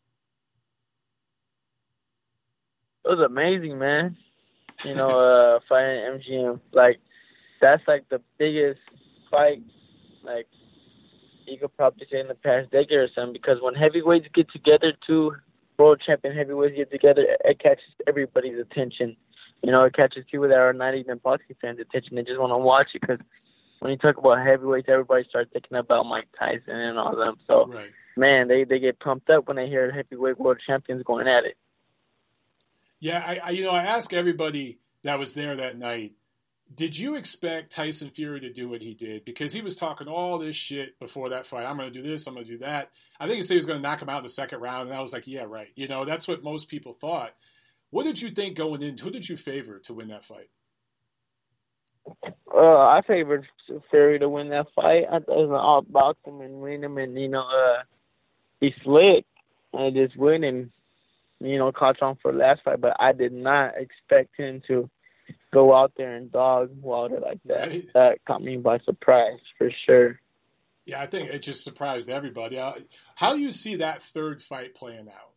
[3.04, 4.16] It was amazing, man.
[4.84, 7.00] You know, uh, fighting MGM, like
[7.60, 8.80] that's like the biggest
[9.30, 9.62] fight
[10.26, 10.46] like
[11.46, 14.92] you could probably say in the past decade or something because when heavyweights get together,
[15.06, 15.34] two
[15.78, 19.16] world champion heavyweights get together, it catches everybody's attention.
[19.62, 22.16] You know, it catches people that are not even boxing fans' attention.
[22.16, 23.20] They just want to watch it because
[23.80, 27.36] when you talk about heavyweights, everybody starts thinking about Mike Tyson and all them.
[27.50, 27.90] So, right.
[28.16, 31.56] man, they they get pumped up when they hear heavyweight world champions going at it.
[33.00, 36.12] Yeah, I, I you know I ask everybody that was there that night
[36.74, 39.24] did you expect Tyson Fury to do what he did?
[39.24, 41.64] Because he was talking all this shit before that fight.
[41.64, 42.26] I'm going to do this.
[42.26, 42.90] I'm going to do that.
[43.20, 44.88] I think he said he was going to knock him out in the second round,
[44.88, 45.68] and I was like, yeah, right.
[45.76, 47.34] You know, that's what most people thought.
[47.90, 48.98] What did you think going in?
[48.98, 50.50] Who did you favor to win that fight?
[52.52, 53.46] Uh, I favored
[53.90, 55.04] Fury to win that fight.
[55.10, 57.82] I thought it was all box him and win him, and you know, uh,
[58.60, 59.24] he slick
[59.72, 60.70] and just win and
[61.40, 62.80] you know caught on for the last fight.
[62.80, 64.88] But I did not expect him to
[65.52, 67.68] go out there and dog Wilder like that.
[67.68, 67.88] Right.
[67.94, 70.20] That caught me by surprise for sure.
[70.84, 72.58] Yeah, I think it just surprised everybody.
[72.58, 72.74] Uh,
[73.16, 75.32] how do you see that third fight playing out?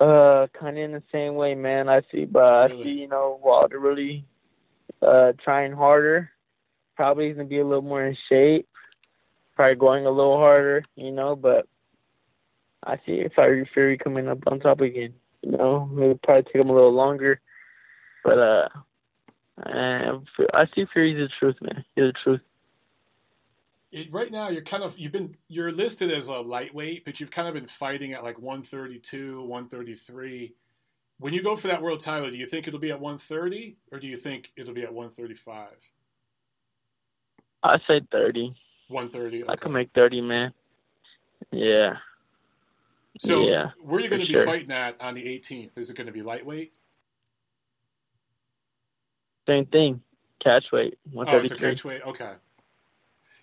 [0.00, 1.88] Uh, kind of in the same way, man.
[1.88, 2.80] I see, but really?
[2.80, 4.26] I see, you know, Wilder really
[5.00, 6.30] uh trying harder.
[6.96, 8.68] Probably gonna be a little more in shape.
[9.56, 11.34] Probably going a little harder, you know.
[11.34, 11.66] But
[12.84, 15.14] I see Fiery Fury coming up on top again.
[15.48, 17.40] You know, it probably take him a little longer,
[18.22, 18.68] but uh,
[19.64, 21.86] I see Fury's the truth, man.
[21.94, 22.40] He's the truth.
[23.90, 27.30] It, right now, you're kind of you've been you're listed as a lightweight, but you've
[27.30, 30.54] kind of been fighting at like 132, 133.
[31.18, 33.98] When you go for that world title, do you think it'll be at 130 or
[33.98, 35.68] do you think it'll be at 135?
[37.62, 38.54] I say 30.
[38.88, 39.44] 130.
[39.44, 39.52] Okay.
[39.52, 40.52] I can make 30, man.
[41.50, 41.94] Yeah.
[43.18, 44.44] So yeah, where are you going to be sure.
[44.44, 45.76] fighting at on the 18th?
[45.76, 46.72] Is it going to be lightweight?
[49.46, 50.02] Same thing,
[50.42, 50.98] catch weight.
[51.16, 52.02] Oh, it's a catch weight.
[52.06, 52.32] Okay.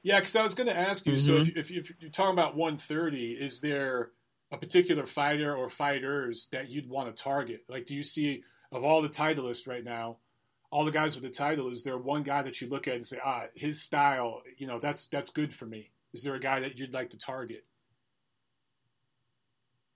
[0.03, 1.13] Yeah, because I was going to ask you.
[1.13, 1.25] Mm-hmm.
[1.25, 4.11] So if, if, if, you're talking about 130, is there
[4.51, 7.63] a particular fighter or fighters that you'd want to target?
[7.67, 10.17] Like, do you see of all the titleists right now,
[10.69, 13.05] all the guys with the title, is there one guy that you look at and
[13.05, 15.89] say, ah, his style, you know, that's that's good for me?
[16.13, 17.65] Is there a guy that you'd like to target?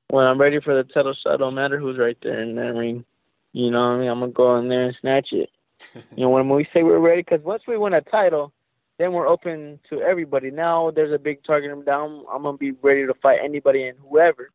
[0.09, 3.05] When I'm ready for the title shot, don't matter who's right there in that ring.
[3.53, 4.09] You know what I mean?
[4.09, 5.49] I'm gonna go in there and snatch it.
[6.15, 8.51] you know, when we say we're ready, because once we win a title,
[8.97, 10.51] then we're open to everybody.
[10.51, 12.25] Now there's a big target down.
[12.31, 14.47] I'm gonna be ready to fight anybody and whoever.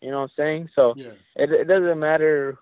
[0.00, 0.68] You know what I'm saying?
[0.74, 1.12] So yeah.
[1.36, 2.58] it, it doesn't matter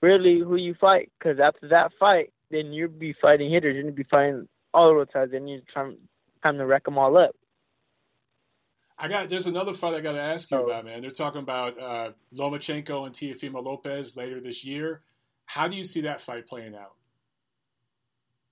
[0.00, 3.74] really who you fight, because after that fight, then you'll be fighting hitters.
[3.74, 5.32] You're gonna be fighting all the times.
[5.32, 5.96] Then you time
[6.42, 7.34] time to wreck them all up.
[8.98, 10.66] I got there's another fight I got to ask you oh.
[10.66, 11.02] about, man.
[11.02, 15.02] They're talking about uh, Lomachenko and Teofimo Lopez later this year.
[15.44, 16.92] How do you see that fight playing out?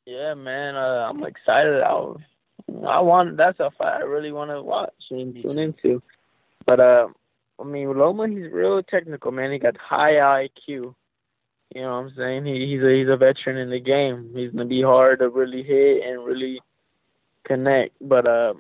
[0.07, 1.83] Yeah, man, uh, I'm excited.
[1.83, 2.15] I,
[2.87, 6.03] I want that's a fight I really want to watch and tune into.
[6.67, 7.09] But uh,
[7.59, 9.53] I mean, Loma, he's real technical, man.
[9.53, 10.15] He got high
[10.47, 10.95] IQ.
[11.75, 12.45] You know what I'm saying?
[12.45, 14.31] He, he's a he's a veteran in the game.
[14.35, 16.61] He's gonna be hard to really hit and really
[17.45, 17.97] connect.
[18.01, 18.55] But uh,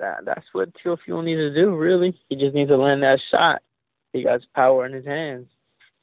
[0.00, 1.74] that that's what Teofimo needs to do.
[1.74, 3.62] Really, he just needs to land that shot.
[4.12, 5.46] He got power in his hands,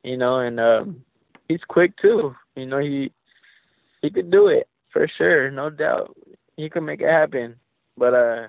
[0.04, 1.04] you know, and um,
[1.50, 2.36] he's quick too.
[2.56, 3.12] You know, he
[4.02, 6.16] he could do it for sure, no doubt.
[6.56, 7.56] He could make it happen,
[7.98, 8.48] but uh,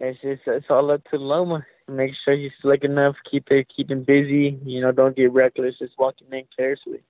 [0.00, 1.64] it's just it's all up to Loma.
[1.88, 4.58] Make sure he's slick enough, keep it keep him busy.
[4.64, 5.78] You know, don't get reckless.
[5.78, 7.02] Just walk walking in carefully.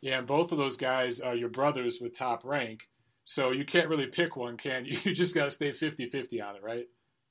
[0.00, 2.88] Yeah, and both of those guys are your brothers with top rank.
[3.24, 4.98] So you can't really pick one, can you?
[5.04, 6.86] You just got to stay 50-50 on it, right?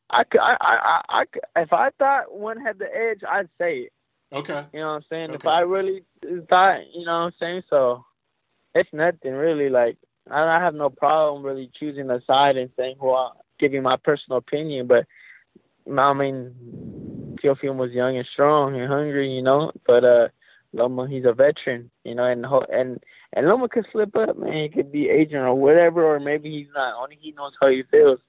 [0.09, 1.23] I, I, I, I,
[1.61, 3.93] if I thought one had the edge, I'd say it.
[4.33, 4.65] Okay.
[4.73, 5.29] You know what I'm saying?
[5.31, 5.35] Okay.
[5.35, 6.03] If I really
[6.49, 7.63] thought, you know what I'm saying?
[7.69, 8.05] So
[8.73, 9.69] it's nothing really.
[9.69, 9.97] Like
[10.29, 14.37] I have no problem really choosing a side and saying who I giving my personal
[14.37, 15.05] opinion, but
[15.87, 19.71] I mean, Teofimo was young and strong and hungry, you know.
[19.85, 20.27] But uh,
[20.73, 24.53] Loma, he's a veteran, you know, and and and Loma could slip up, man.
[24.53, 27.01] He could be agent or whatever, or maybe he's not.
[27.01, 28.19] Only he knows how he feels.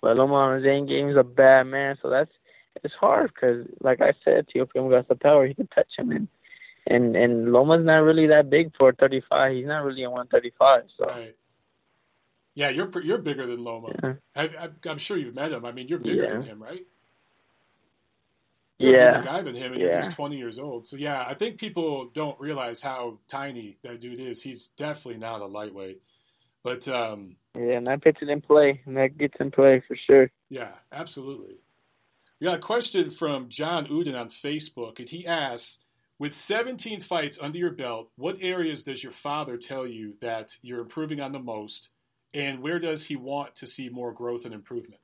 [0.00, 2.32] But Loma on his end game is a bad man, so that's
[2.82, 5.46] it's hard because, like I said, Teofimo got the power.
[5.46, 6.28] He can touch him, and
[6.86, 9.54] and and Loma's not really that big for 35.
[9.54, 10.84] He's not really a 135.
[10.98, 11.06] So.
[11.06, 11.36] Right.
[12.54, 13.94] Yeah, you're you're bigger than Loma.
[14.02, 14.14] Yeah.
[14.36, 15.64] I, am sure you've met him.
[15.64, 16.32] I mean, you're bigger yeah.
[16.32, 16.84] than him, right?
[18.82, 19.20] Yeah.
[19.20, 19.88] a guy than him, and yeah.
[19.88, 20.86] you're just 20 years old.
[20.86, 24.42] So yeah, I think people don't realize how tiny that dude is.
[24.42, 26.02] He's definitely not a lightweight.
[26.62, 29.96] But um, yeah, and that puts it in play, and that gets in play for
[30.06, 30.30] sure.
[30.48, 31.56] Yeah, absolutely.
[32.40, 35.78] We got a question from John Uden on Facebook, and he asks,
[36.18, 40.80] with 17 fights under your belt, what areas does your father tell you that you're
[40.80, 41.88] improving on the most,
[42.32, 45.01] and where does he want to see more growth and improvement?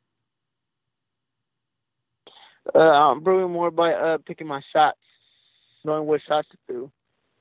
[2.74, 4.98] Uh, I'm improving more by uh, picking my shots,
[5.84, 6.90] knowing what shots to do,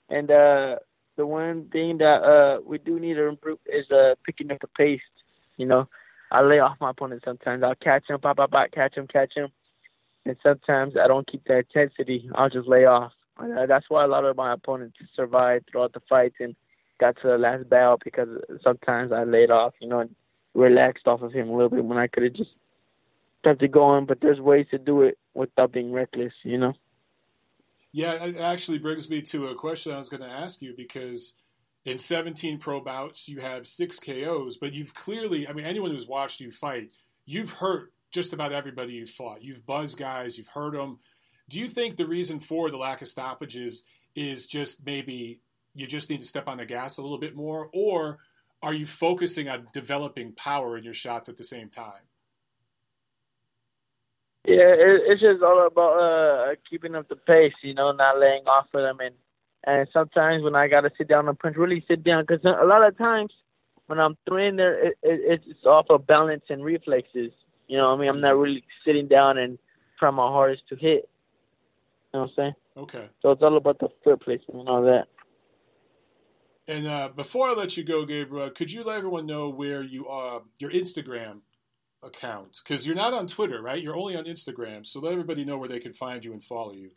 [0.09, 0.77] and uh,
[1.17, 4.67] the one thing that uh, we do need to improve is uh, picking up the
[4.67, 5.01] pace.
[5.57, 5.87] You know,
[6.31, 7.63] I lay off my opponent sometimes.
[7.63, 9.49] I'll catch him, pop, pop, pop, catch him, catch him,
[10.25, 12.29] and sometimes I don't keep that intensity.
[12.35, 13.11] I'll just lay off.
[13.37, 16.55] Uh, that's why a lot of my opponents survived throughout the fight and
[16.99, 18.29] got to the last battle because
[18.63, 20.15] sometimes I laid off, you know, and
[20.53, 22.49] relaxed off of him a little bit when I could have just
[23.43, 24.05] kept it going.
[24.05, 26.73] But there's ways to do it without being reckless, you know.
[27.91, 31.35] Yeah, it actually brings me to a question I was going to ask you because
[31.85, 36.07] in 17 pro bouts you have six KOs, but you've clearly, I mean, anyone who's
[36.07, 36.91] watched you fight,
[37.25, 39.41] you've hurt just about everybody you've fought.
[39.41, 40.99] You've buzzed guys, you've hurt them.
[41.49, 43.83] Do you think the reason for the lack of stoppages
[44.15, 45.39] is just maybe
[45.73, 48.19] you just need to step on the gas a little bit more, or
[48.61, 52.01] are you focusing on developing power in your shots at the same time?
[54.47, 58.67] Yeah, it's just all about uh, keeping up the pace, you know, not laying off
[58.71, 59.13] for them, and
[59.65, 62.87] and sometimes when I gotta sit down and punch, really sit down, because a lot
[62.87, 63.33] of times
[63.87, 67.33] when I'm throwing there, it, it, it's off of balance and reflexes.
[67.67, 69.59] You know, I mean, I'm not really sitting down and
[69.99, 71.09] trying my hardest to hit.
[72.13, 72.53] You know what I'm saying?
[72.77, 73.09] Okay.
[73.21, 75.07] So it's all about the foot placement and all that.
[76.69, 80.07] And uh, before I let you go, Gabriel, could you let everyone know where you
[80.07, 81.39] are, your Instagram
[82.03, 82.59] account?
[82.63, 83.81] Because you're not on Twitter, right?
[83.81, 84.85] You're only on Instagram.
[84.85, 86.91] So let everybody know where they can find you and follow you.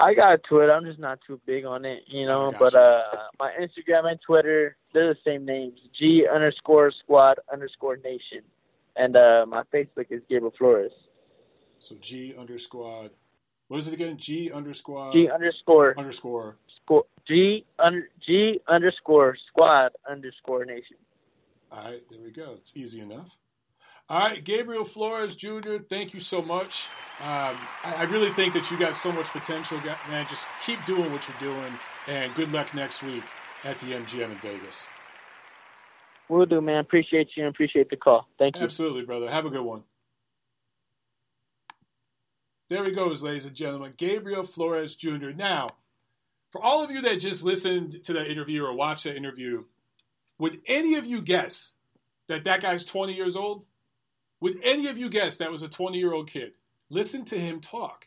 [0.00, 0.72] I got Twitter.
[0.72, 2.52] I'm just not too big on it, you know.
[2.58, 3.02] But uh,
[3.38, 8.42] my Instagram and Twitter, they're the same names: G underscore Squad underscore Nation,
[8.96, 10.92] and uh, my Facebook is Gabriel Flores.
[11.78, 13.10] So G underscore.
[13.68, 14.16] What is it again?
[14.16, 15.12] G underscore.
[15.12, 15.94] G underscore.
[15.96, 16.56] Underscore.
[17.28, 20.96] G under G underscore squad underscore nation.
[21.70, 22.54] All right, there we go.
[22.56, 23.36] It's easy enough.
[24.10, 26.88] All right, Gabriel Flores Jr., thank you so much.
[27.20, 30.26] Um, I, I, really think that you got so much potential, man.
[30.30, 31.74] Just keep doing what you're doing,
[32.06, 33.24] and good luck next week
[33.64, 34.86] at the MGM in Vegas.
[36.30, 36.78] Will do, man.
[36.78, 38.26] Appreciate you and appreciate the call.
[38.38, 38.62] Thank you.
[38.62, 39.30] Absolutely, brother.
[39.30, 39.82] Have a good one.
[42.70, 43.92] There he goes, ladies and gentlemen.
[43.96, 45.30] Gabriel Flores Jr.
[45.34, 45.68] Now,
[46.50, 49.64] for all of you that just listened to that interview or watched that interview,
[50.38, 51.74] would any of you guess
[52.28, 53.64] that that guy's 20 years old?
[54.40, 56.52] Would any of you guess that was a 20 year old kid?
[56.90, 58.06] Listen to him talk.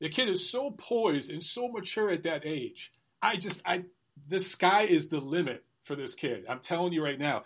[0.00, 2.90] The kid is so poised and so mature at that age.
[3.20, 3.84] I just, I,
[4.28, 6.44] the sky is the limit for this kid.
[6.48, 7.44] I'm telling you right now.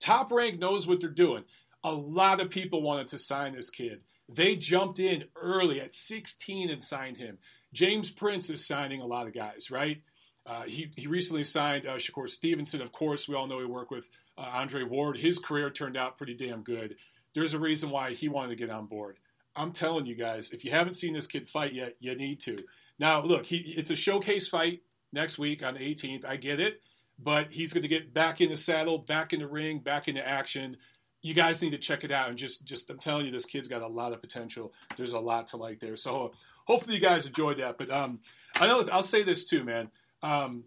[0.00, 1.44] Top Rank knows what they're doing.
[1.82, 4.00] A lot of people wanted to sign this kid.
[4.28, 7.38] They jumped in early at 16 and signed him.
[7.72, 10.02] James Prince is signing a lot of guys, right?
[10.46, 12.82] Uh, he, he recently signed uh, Shakur Stevenson.
[12.82, 15.16] Of course, we all know he worked with uh, Andre Ward.
[15.16, 16.96] His career turned out pretty damn good.
[17.34, 19.18] There's a reason why he wanted to get on board.
[19.56, 22.58] I'm telling you guys, if you haven't seen this kid fight yet, you need to.
[22.98, 24.82] Now, look, he, it's a showcase fight
[25.12, 26.26] next week on the 18th.
[26.26, 26.82] I get it,
[27.18, 30.26] but he's going to get back in the saddle, back in the ring, back into
[30.26, 30.76] action.
[31.22, 33.68] You guys need to check it out and just, just I'm telling you, this kid's
[33.68, 34.74] got a lot of potential.
[34.96, 35.96] There's a lot to like there.
[35.96, 36.32] So
[36.66, 37.78] hopefully you guys enjoyed that.
[37.78, 38.20] But um,
[38.60, 39.90] I know I'll say this too, man
[40.24, 40.64] um,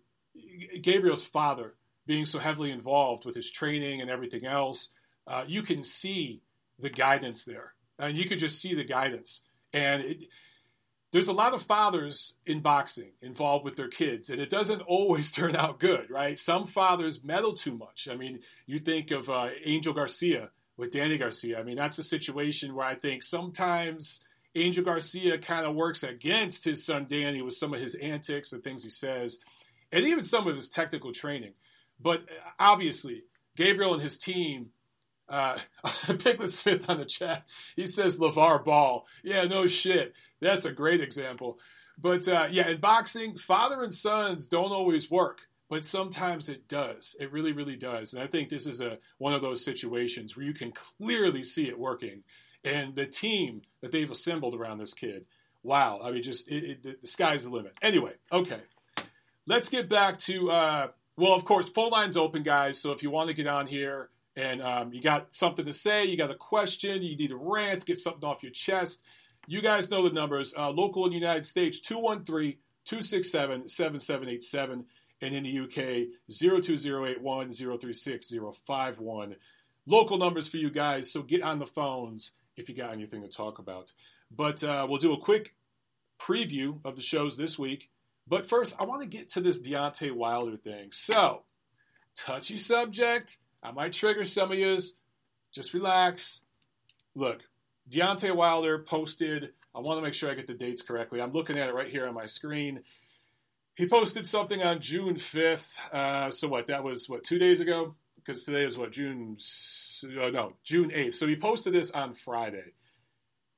[0.81, 1.73] Gabriel's father
[2.05, 4.91] being so heavily involved with his training and everything else,
[5.25, 6.41] uh, you can see
[6.79, 9.41] the guidance there, and you can just see the guidance.
[9.73, 10.23] And it,
[11.11, 15.31] there's a lot of fathers in boxing involved with their kids, and it doesn't always
[15.31, 16.37] turn out good, right?
[16.37, 18.07] Some fathers meddle too much.
[18.09, 21.59] I mean, you think of uh, Angel Garcia with Danny Garcia.
[21.59, 24.21] I mean, that's a situation where I think sometimes
[24.61, 28.63] Angel Garcia kind of works against his son Danny with some of his antics and
[28.63, 29.39] things he says,
[29.91, 31.53] and even some of his technical training.
[31.99, 33.23] But uh, obviously,
[33.55, 34.69] Gabriel and his team,
[35.29, 35.57] uh,
[36.47, 37.45] Smith on the chat,
[37.75, 39.05] he says LeVar Ball.
[39.23, 40.13] Yeah, no shit.
[40.39, 41.59] That's a great example.
[41.97, 47.15] But uh, yeah, in boxing, father and sons don't always work, but sometimes it does.
[47.19, 48.13] It really, really does.
[48.13, 51.67] And I think this is a one of those situations where you can clearly see
[51.67, 52.23] it working
[52.67, 55.25] and the team that they've assembled around this kid.
[55.63, 57.77] Wow, I mean, just it, it, the sky's the limit.
[57.81, 58.59] Anyway, okay,
[59.45, 60.51] let's get back to.
[60.51, 60.87] Uh,
[61.17, 62.79] well, of course, phone lines open, guys.
[62.79, 66.05] So if you want to get on here and um, you got something to say,
[66.05, 69.01] you got a question, you need a rant, get something off your chest,
[69.47, 70.53] you guys know the numbers.
[70.55, 74.85] Uh, local in the United States, 213 267 7787.
[75.19, 78.33] And in the UK, 02081 036
[78.67, 79.35] 051.
[79.87, 81.11] Local numbers for you guys.
[81.11, 83.93] So get on the phones if you got anything to talk about.
[84.35, 85.55] But uh, we'll do a quick
[86.19, 87.89] preview of the shows this week.
[88.27, 90.89] But first, I want to get to this Deontay Wilder thing.
[90.91, 91.43] So,
[92.15, 93.37] touchy subject.
[93.63, 94.95] I might trigger some of yous.
[95.53, 96.41] Just relax.
[97.15, 97.43] Look,
[97.89, 101.21] Deontay Wilder posted, I want to make sure I get the dates correctly.
[101.21, 102.81] I'm looking at it right here on my screen.
[103.75, 105.73] He posted something on June 5th.
[105.93, 106.67] Uh, so, what?
[106.67, 107.95] That was, what, two days ago?
[108.17, 109.37] Because today is what, June
[110.03, 111.15] uh, no, June 8th.
[111.15, 112.73] So he posted this on Friday.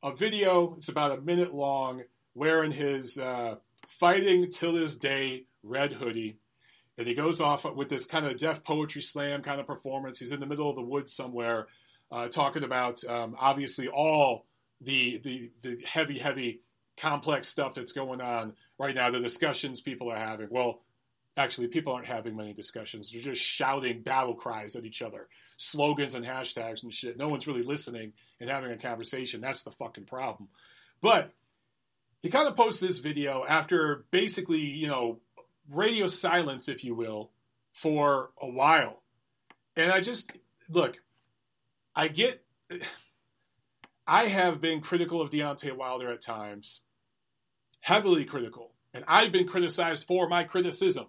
[0.04, 3.56] A video, it's about a minute long, wearing his uh,
[3.88, 6.38] Fighting Till His Day red hoodie.
[6.98, 10.20] And he goes off with this kind of Def Poetry Slam kind of performance.
[10.20, 11.68] He's in the middle of the woods somewhere,
[12.12, 14.46] uh, talking about um, obviously all
[14.82, 16.62] the, the, the heavy, heavy,
[17.00, 20.48] complex stuff that's going on right now, the discussions people are having.
[20.50, 20.82] Well,
[21.38, 23.12] actually, people aren't having many discussions.
[23.12, 25.28] They're just shouting battle cries at each other
[25.60, 27.18] slogans and hashtags and shit.
[27.18, 29.42] No one's really listening and having a conversation.
[29.42, 30.48] That's the fucking problem.
[31.02, 31.34] But
[32.22, 35.20] he kind of posts this video after basically, you know,
[35.70, 37.32] radio silence, if you will,
[37.74, 39.04] for a while.
[39.76, 40.32] And I just,
[40.70, 40.98] look,
[41.94, 42.42] I get,
[44.08, 46.82] I have been critical of Deontay Wilder at times,
[47.82, 48.72] heavily critical.
[48.94, 51.08] And I've been criticized for my criticism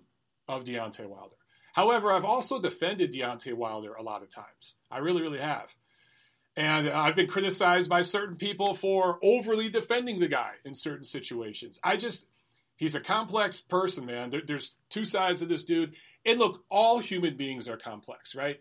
[0.48, 1.36] of Deontay Wilder.
[1.72, 4.74] However, I've also defended Deontay Wilder a lot of times.
[4.90, 5.74] I really, really have.
[6.56, 11.80] And I've been criticized by certain people for overly defending the guy in certain situations.
[11.82, 12.28] I just,
[12.76, 14.30] he's a complex person, man.
[14.30, 15.94] There, there's two sides of this dude.
[16.26, 18.60] And look, all human beings are complex, right?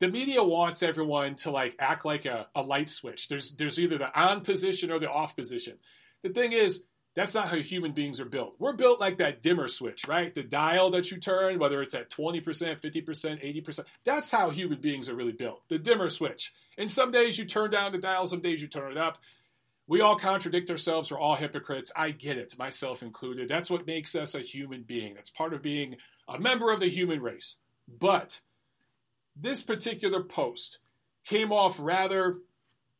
[0.00, 3.28] The media wants everyone to like act like a, a light switch.
[3.28, 5.78] There's there's either the on position or the off position.
[6.22, 6.84] The thing is,
[7.18, 8.54] that's not how human beings are built.
[8.58, 10.32] We're built like that dimmer switch, right?
[10.32, 13.84] The dial that you turn, whether it's at 20%, 50%, 80%.
[14.04, 15.62] That's how human beings are really built.
[15.68, 16.52] The dimmer switch.
[16.76, 19.18] And some days you turn down the dial, some days you turn it up.
[19.88, 21.10] We all contradict ourselves.
[21.10, 21.90] We're all hypocrites.
[21.96, 23.48] I get it, myself included.
[23.48, 25.14] That's what makes us a human being.
[25.14, 25.96] That's part of being
[26.28, 27.56] a member of the human race.
[27.88, 28.40] But
[29.34, 30.78] this particular post
[31.24, 32.38] came off rather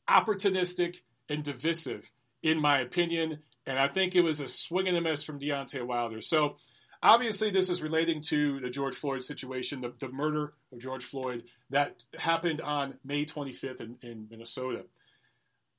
[0.08, 0.96] opportunistic
[1.28, 2.10] and divisive,
[2.42, 3.40] in my opinion.
[3.68, 6.22] And I think it was a swing and a miss from Deontay Wilder.
[6.22, 6.56] So
[7.02, 11.44] obviously, this is relating to the George Floyd situation, the, the murder of George Floyd
[11.68, 14.86] that happened on May 25th in, in Minnesota.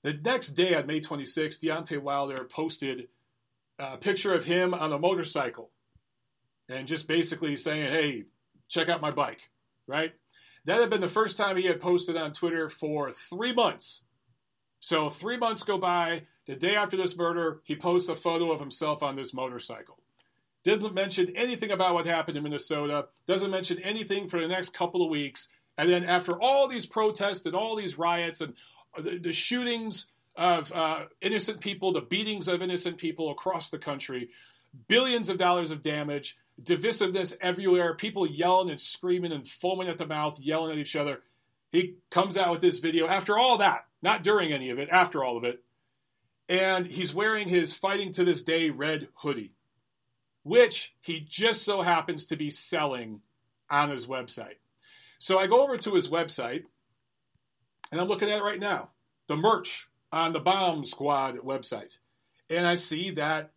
[0.04, 3.08] The next day, on May 26th, Deontay Wilder posted
[3.80, 5.72] a picture of him on a motorcycle
[6.70, 8.26] and just basically saying, hey,
[8.68, 9.50] check out my bike,
[9.88, 10.14] right?
[10.66, 14.04] That had been the first time he had posted on Twitter for three months.
[14.80, 16.28] So, three months go by.
[16.50, 20.00] The day after this murder, he posts a photo of himself on this motorcycle.
[20.64, 25.04] Doesn't mention anything about what happened in Minnesota, doesn't mention anything for the next couple
[25.04, 25.48] of weeks.
[25.78, 28.56] And then, after all these protests and all these riots and
[28.98, 34.32] the, the shootings of uh, innocent people, the beatings of innocent people across the country,
[34.88, 40.08] billions of dollars of damage, divisiveness everywhere, people yelling and screaming and foaming at the
[40.08, 41.22] mouth, yelling at each other.
[41.72, 45.24] He comes out with this video after all that, not during any of it, after
[45.24, 45.64] all of it.
[46.50, 49.54] And he's wearing his Fighting to This Day red hoodie,
[50.44, 53.22] which he just so happens to be selling
[53.70, 54.58] on his website.
[55.20, 56.64] So I go over to his website,
[57.92, 58.90] and I'm looking at it right now
[59.28, 61.98] the merch on the Bomb Squad website.
[62.50, 63.52] And I see that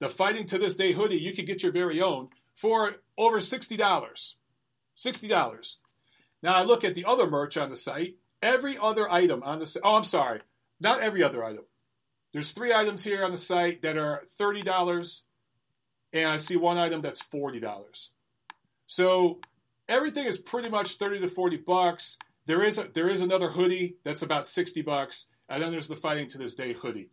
[0.00, 4.34] the Fighting to This Day hoodie, you can get your very own for over $60.
[4.96, 5.76] $60.
[6.42, 8.16] Now I look at the other merch on the site.
[8.40, 10.40] Every other item on the site, oh, I'm sorry,
[10.80, 11.64] not every other item.
[12.32, 15.22] There's three items here on the site that are $30,
[16.12, 18.08] and I see one item that's $40.
[18.86, 19.40] So
[19.88, 22.18] everything is pretty much 30 to 40 bucks.
[22.46, 25.96] There is a, there is another hoodie that's about 60 bucks, and then there's the
[25.96, 27.10] Fighting to This Day hoodie.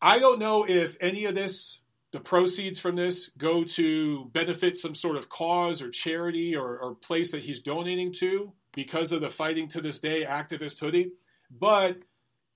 [0.00, 1.80] I don't know if any of this,
[2.12, 6.94] the proceeds from this, go to benefit some sort of cause or charity or, or
[6.94, 11.12] place that he's donating to because of the Fighting to This Day activist hoodie.
[11.50, 11.98] But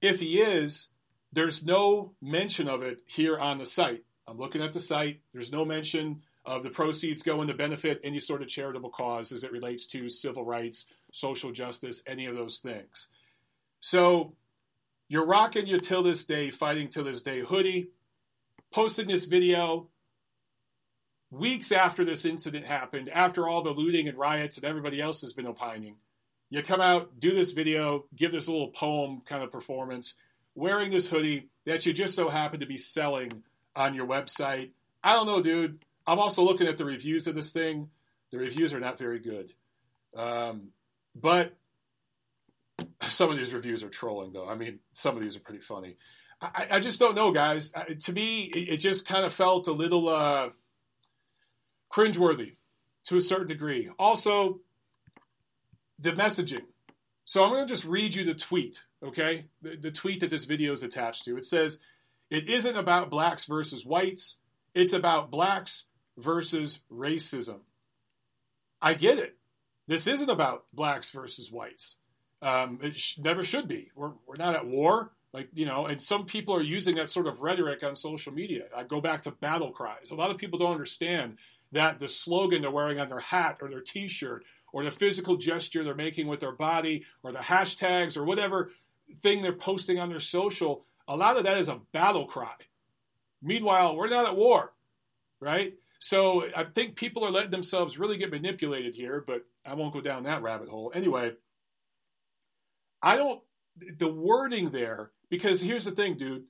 [0.00, 0.88] if he is,
[1.38, 4.02] there's no mention of it here on the site.
[4.26, 5.20] I'm looking at the site.
[5.32, 9.44] There's no mention of the proceeds going to benefit any sort of charitable cause as
[9.44, 13.10] it relates to civil rights, social justice, any of those things.
[13.78, 14.34] So
[15.08, 17.90] you're rocking your Till This Day, Fighting Till This Day hoodie,
[18.72, 19.86] posting this video
[21.30, 25.34] weeks after this incident happened, after all the looting and riots and everybody else has
[25.34, 25.98] been opining.
[26.50, 30.16] You come out, do this video, give this little poem kind of performance,
[30.58, 33.44] wearing this hoodie that you just so happen to be selling
[33.76, 34.70] on your website.
[35.02, 35.78] I don't know, dude.
[36.06, 37.90] I'm also looking at the reviews of this thing.
[38.32, 39.52] The reviews are not very good.
[40.16, 40.68] Um,
[41.14, 41.54] but
[43.08, 44.48] some of these reviews are trolling, though.
[44.48, 45.96] I mean, some of these are pretty funny.
[46.40, 47.72] I, I just don't know, guys.
[47.74, 50.50] I, to me, it, it, just kind of felt a little uh,
[51.92, 52.56] cringeworthy
[53.04, 53.90] to a certain degree.
[53.98, 54.60] Also,
[55.98, 56.64] the messaging.
[57.28, 59.44] So I'm going to just read you the tweet, okay?
[59.60, 61.36] The, the tweet that this video is attached to.
[61.36, 61.78] It says,
[62.30, 64.38] It isn't about blacks versus whites,
[64.72, 65.84] it's about blacks
[66.16, 67.58] versus racism.
[68.80, 69.36] I get it.
[69.88, 71.98] This isn't about blacks versus whites.
[72.40, 73.90] Um, it sh- never should be.
[73.94, 75.12] We're, we're not at war.
[75.34, 78.68] Like, you know, and some people are using that sort of rhetoric on social media.
[78.74, 80.12] I go back to battle cries.
[80.12, 81.36] A lot of people don't understand
[81.72, 85.36] that the slogan they're wearing on their hat or their t shirt or the physical
[85.36, 88.70] gesture they're making with their body or the hashtags or whatever
[89.16, 92.54] thing they're posting on their social, a lot of that is a battle cry.
[93.42, 94.72] Meanwhile, we're not at war,
[95.40, 95.74] right?
[95.98, 100.00] So I think people are letting themselves really get manipulated here, but I won't go
[100.00, 100.92] down that rabbit hole.
[100.94, 101.32] Anyway,
[103.02, 103.40] I don't
[103.98, 106.44] the wording there because here's the thing, dude.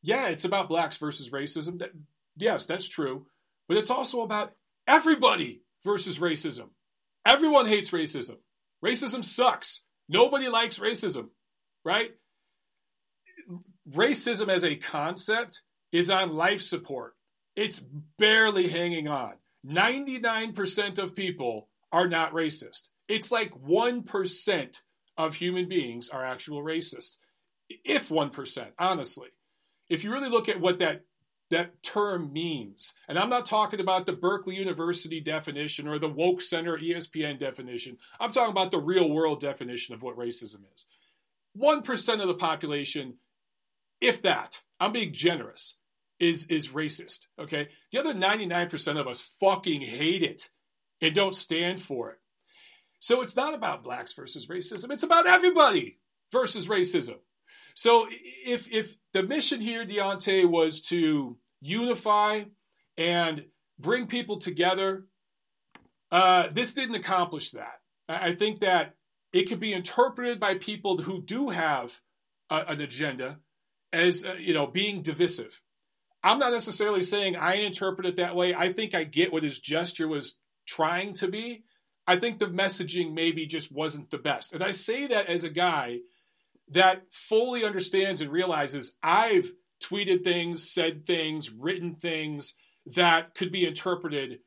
[0.00, 1.78] Yeah, it's about blacks versus racism.
[1.78, 1.90] That,
[2.36, 3.26] yes, that's true,
[3.68, 4.52] but it's also about
[4.86, 6.70] everybody versus racism.
[7.26, 8.36] Everyone hates racism.
[8.84, 9.84] Racism sucks.
[10.08, 11.28] Nobody likes racism,
[11.84, 12.10] right?
[13.90, 15.62] Racism as a concept
[15.92, 17.14] is on life support.
[17.54, 17.80] It's
[18.18, 19.34] barely hanging on.
[19.66, 22.88] 99% of people are not racist.
[23.08, 24.80] It's like 1%
[25.16, 27.16] of human beings are actual racists.
[27.68, 29.28] If 1%, honestly.
[29.88, 31.02] If you really look at what that
[31.52, 32.92] that term means.
[33.08, 37.96] And I'm not talking about the Berkeley University definition or the Woke Center ESPN definition.
[38.18, 40.86] I'm talking about the real world definition of what racism is.
[41.58, 43.14] 1% of the population,
[44.00, 45.76] if that, I'm being generous,
[46.18, 47.26] is, is racist.
[47.38, 47.68] Okay.
[47.92, 50.48] The other 99% of us fucking hate it
[51.00, 52.18] and don't stand for it.
[53.00, 55.98] So it's not about blacks versus racism, it's about everybody
[56.30, 57.16] versus racism.
[57.74, 62.42] So if if the mission here, Deontay, was to unify
[62.98, 63.46] and
[63.78, 65.06] bring people together,
[66.10, 67.80] uh, this didn't accomplish that.
[68.08, 68.96] I think that
[69.32, 71.98] it could be interpreted by people who do have
[72.50, 73.38] a, an agenda
[73.92, 75.62] as uh, you know being divisive.
[76.22, 78.54] I'm not necessarily saying I interpret it that way.
[78.54, 81.64] I think I get what his gesture was trying to be.
[82.06, 84.52] I think the messaging maybe just wasn't the best.
[84.52, 86.00] And I say that as a guy
[86.70, 89.50] that fully understands and realizes I've
[89.82, 92.54] tweeted things, said things, written things
[92.94, 94.40] that could be interpreted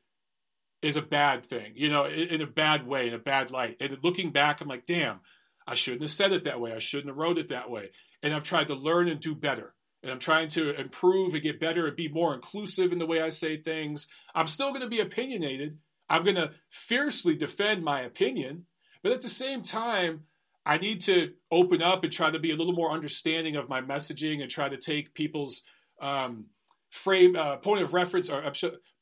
[0.82, 3.76] as a bad thing, you know, in, in a bad way, in a bad light.
[3.80, 5.20] And looking back, I'm like, damn,
[5.66, 6.72] I shouldn't have said it that way.
[6.72, 7.90] I shouldn't have wrote it that way.
[8.22, 9.74] And I've tried to learn and do better.
[10.02, 13.20] And I'm trying to improve and get better and be more inclusive in the way
[13.20, 14.06] I say things.
[14.34, 15.78] I'm still going to be opinionated.
[16.08, 18.66] I'm going to fiercely defend my opinion.
[19.02, 20.24] But at the same time,
[20.66, 23.80] I need to open up and try to be a little more understanding of my
[23.80, 25.62] messaging and try to take people's
[26.02, 26.46] um,
[26.90, 28.42] frame uh, point of reference or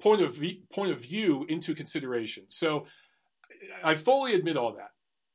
[0.01, 0.39] point of
[0.73, 2.45] point of view into consideration.
[2.49, 2.87] So
[3.83, 4.91] I fully admit all that.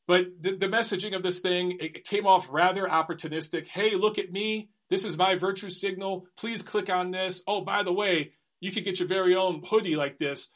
[0.07, 3.67] But the, the messaging of this thing it came off rather opportunistic.
[3.67, 4.69] Hey, look at me.
[4.89, 6.25] This is my virtue signal.
[6.38, 7.41] Please click on this.
[7.47, 10.49] Oh, by the way, you can get your very own hoodie like this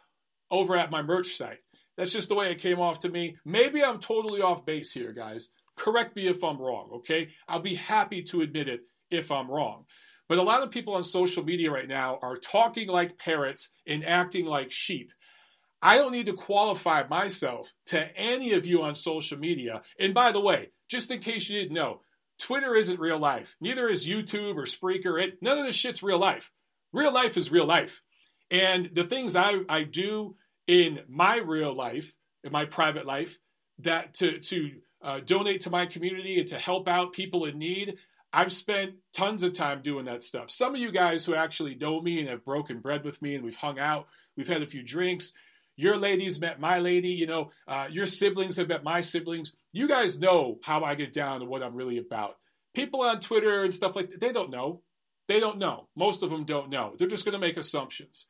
[0.51, 1.59] over at my merch site.
[1.97, 3.38] That's just the way it came off to me.
[3.45, 5.49] Maybe I'm totally off base here, guys.
[5.76, 7.30] Correct me if I'm wrong, okay?
[7.47, 9.86] I'll be happy to admit it if I'm wrong.
[10.30, 14.05] But a lot of people on social media right now are talking like parrots and
[14.05, 15.11] acting like sheep.
[15.82, 19.82] I don't need to qualify myself to any of you on social media.
[19.99, 22.01] And by the way, just in case you didn't know,
[22.39, 23.55] Twitter isn't real life.
[23.59, 25.21] Neither is YouTube or Spreaker.
[25.21, 26.51] It, none of this shit's real life.
[26.93, 28.01] Real life is real life.
[28.49, 30.36] And the things I, I do
[30.67, 32.13] in my real life,
[32.43, 33.38] in my private life,
[33.80, 34.71] that to, to
[35.04, 37.97] uh, donate to my community and to help out people in need.
[38.32, 40.49] I've spent tons of time doing that stuff.
[40.49, 43.43] Some of you guys who actually know me and have broken bread with me and
[43.43, 45.34] we've hung out, we've had a few drinks.
[45.76, 49.56] Your ladies met my lady, you know, uh, your siblings have met my siblings.
[49.72, 52.38] You guys know how I get down and what I'm really about.
[52.74, 54.82] People on Twitter and stuff like that, they don't know.
[55.28, 55.88] They don't know.
[55.95, 56.95] Most of them don't know.
[56.97, 58.28] They're just going to make assumptions.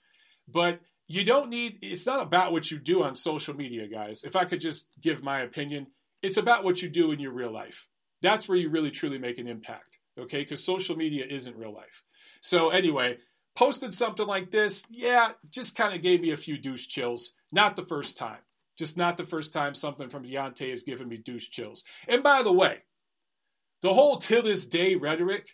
[0.48, 4.24] But you don't need, it's not about what you do on social media, guys.
[4.24, 5.88] If I could just give my opinion,
[6.24, 7.88] it's about what you do in your real life.
[8.22, 10.40] That's where you really truly make an impact, okay?
[10.40, 12.02] Because social media isn't real life.
[12.42, 13.18] So, anyway,
[13.56, 14.86] posted something like this.
[14.90, 17.36] Yeah, just kind of gave me a few douche chills.
[17.52, 18.40] Not the first time.
[18.78, 21.84] Just not the first time something from Deontay has given me douche chills.
[22.08, 22.80] And by the way,
[23.82, 25.48] the whole till this day rhetoric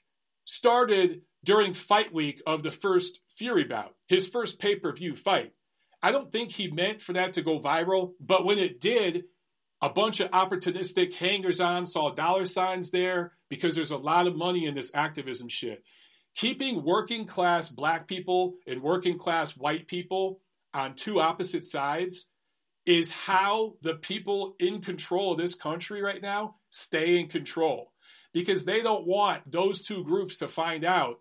[0.46, 5.54] started during fight week of the first Fury bout, his first pay per view fight.
[6.02, 9.24] I don't think he meant for that to go viral, but when it did,
[9.82, 14.36] a bunch of opportunistic hangers on saw dollar signs there because there's a lot of
[14.36, 15.84] money in this activism shit.
[16.36, 20.42] Keeping working class black people and working class white people
[20.74, 22.28] on two opposite sides
[22.86, 27.92] is how the people in control of this country right now stay in control
[28.34, 31.20] because they don't want those two groups to find out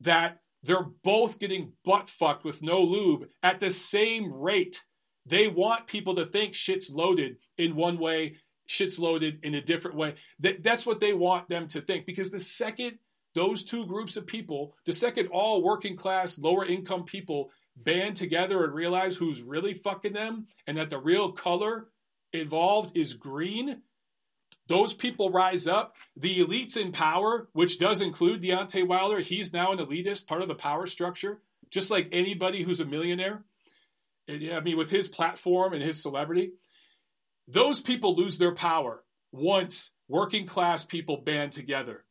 [0.00, 4.82] that they're both getting butt fucked with no lube at the same rate
[5.26, 9.96] they want people to think shit's loaded in one way, shit's loaded in a different
[9.96, 10.14] way.
[10.40, 12.06] That, that's what they want them to think.
[12.06, 12.98] Because the second
[13.34, 18.64] those two groups of people, the second all working class, lower income people band together
[18.64, 21.88] and realize who's really fucking them and that the real color
[22.32, 23.82] involved is green,
[24.68, 25.96] those people rise up.
[26.16, 30.48] The elites in power, which does include Deontay Wilder, he's now an elitist, part of
[30.48, 33.44] the power structure, just like anybody who's a millionaire.
[34.28, 36.52] I mean, with his platform and his celebrity,
[37.46, 42.04] those people lose their power once working class people band together.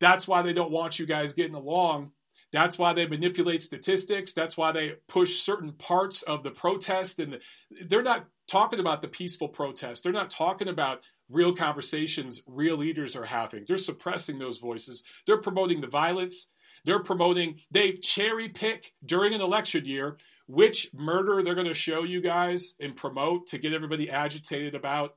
[0.00, 2.12] That's why they don't want you guys getting along.
[2.52, 4.34] That's why they manipulate statistics.
[4.34, 7.18] That's why they push certain parts of the protest.
[7.18, 7.40] And the,
[7.86, 10.02] they're not talking about the peaceful protest.
[10.02, 13.64] They're not talking about real conversations real leaders are having.
[13.66, 15.02] They're suppressing those voices.
[15.26, 16.48] They're promoting the violence.
[16.84, 22.02] They're promoting, they cherry pick during an election year which murder they're going to show
[22.02, 25.16] you guys and promote to get everybody agitated about.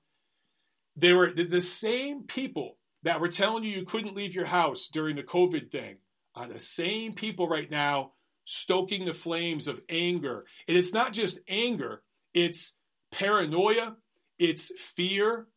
[0.95, 5.15] They were the same people that were telling you you couldn't leave your house during
[5.15, 5.97] the COVID thing
[6.35, 8.11] are the same people right now
[8.45, 10.45] stoking the flames of anger.
[10.67, 12.03] And it's not just anger,
[12.33, 12.75] it's
[13.11, 13.95] paranoia,
[14.37, 15.47] it's fear,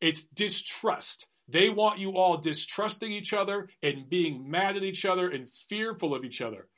[0.00, 1.28] it's distrust.
[1.48, 6.14] They want you all distrusting each other and being mad at each other and fearful
[6.14, 6.68] of each other.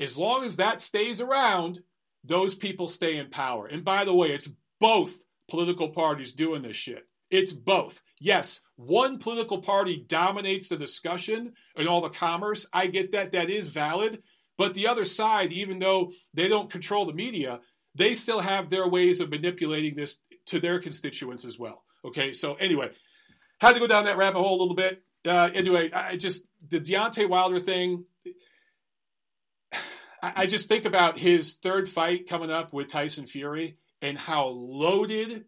[0.00, 1.80] As long as that stays around,
[2.24, 3.66] those people stay in power.
[3.66, 4.48] And by the way, it's
[4.80, 5.14] both
[5.48, 7.06] political parties doing this shit.
[7.30, 8.02] It's both.
[8.20, 12.68] Yes, one political party dominates the discussion and all the commerce.
[12.72, 13.32] I get that.
[13.32, 14.22] That is valid.
[14.56, 17.60] But the other side, even though they don't control the media,
[17.94, 21.82] they still have their ways of manipulating this to their constituents as well.
[22.04, 22.90] Okay, so anyway,
[23.60, 25.02] had to go down that rabbit hole a little bit.
[25.26, 28.04] Uh, anyway, I just the Deontay Wilder thing.
[30.36, 35.44] I just think about his third fight coming up with Tyson Fury and how loaded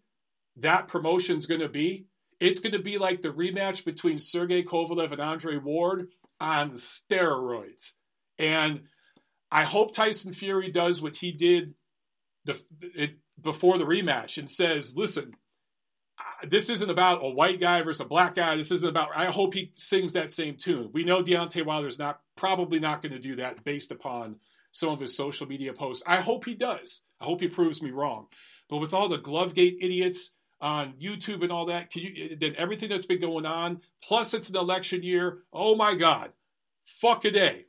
[0.56, 2.06] that promotion's going to be.
[2.40, 6.08] It's going to be like the rematch between Sergey Kovalev and Andre Ward
[6.40, 7.92] on steroids.
[8.38, 8.82] And
[9.50, 11.74] I hope Tyson Fury does what he did
[12.44, 15.34] the, it, before the rematch and says, listen,
[16.42, 18.56] this isn't about a white guy versus a black guy.
[18.56, 19.16] This isn't about.
[19.16, 20.90] I hope he sings that same tune.
[20.92, 24.36] We know Deontay Wilder's not probably not going to do that based upon
[24.76, 26.04] some of his social media posts.
[26.06, 27.02] I hope he does.
[27.18, 28.26] I hope he proves me wrong.
[28.68, 32.90] But with all the Glovegate idiots on YouTube and all that, can you then everything
[32.90, 35.38] that's been going on, plus it's an election year.
[35.50, 36.32] Oh my God,
[36.82, 37.64] fuck a day.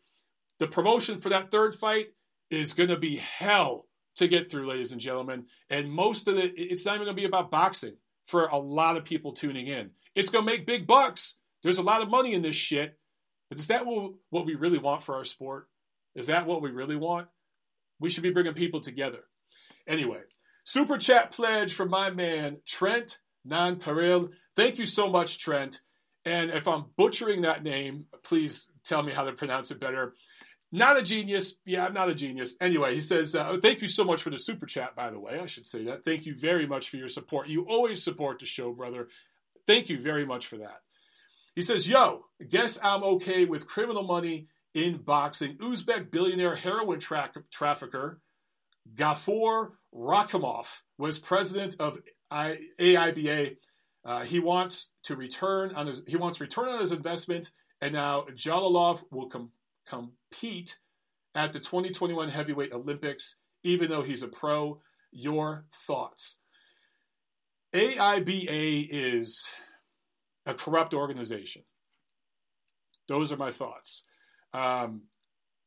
[0.60, 2.08] The promotion for that third fight
[2.50, 5.46] is going to be hell to get through, ladies and gentlemen.
[5.70, 7.96] And most of it, it's not even going to be about boxing
[8.26, 9.92] for a lot of people tuning in.
[10.14, 11.36] It's going to make big bucks.
[11.64, 12.98] There's a lot of money in this shit.
[13.50, 15.70] But is that what we really want for our sport?
[16.18, 17.28] Is that what we really want?
[18.00, 19.20] We should be bringing people together.
[19.88, 20.22] Anyway,
[20.66, 24.32] super chat pledge from my man, Trent Nanparil.
[24.56, 25.80] Thank you so much, Trent.
[26.26, 30.16] And if I'm butchering that name, please tell me how to pronounce it better.
[30.72, 31.56] Not a genius.
[31.66, 32.56] Yeah, I'm not a genius.
[32.60, 35.40] Anyway, he says, uh, Thank you so much for the super chat, by the way.
[35.40, 36.04] I should say that.
[36.04, 37.48] Thank you very much for your support.
[37.48, 39.08] You always support the show, brother.
[39.68, 40.82] Thank you very much for that.
[41.56, 44.48] He says, Yo, guess I'm okay with criminal money
[44.78, 45.58] in boxing.
[45.58, 48.22] Uzbek billionaire heroin tra- trafficker
[48.96, 51.98] Gafur Rakhimov was president of
[52.30, 53.58] I- AIBA.
[54.06, 57.52] Uh, he wants to return on his he wants return on his investment,
[57.82, 59.52] and now Jalolov will com-
[59.88, 60.78] compete
[61.34, 64.80] at the 2021 Heavyweight Olympics, even though he's a pro.
[65.12, 66.38] Your thoughts?
[67.74, 69.48] AIBA is
[70.46, 71.64] a corrupt organization.
[73.08, 74.04] Those are my thoughts.
[74.54, 75.04] Um,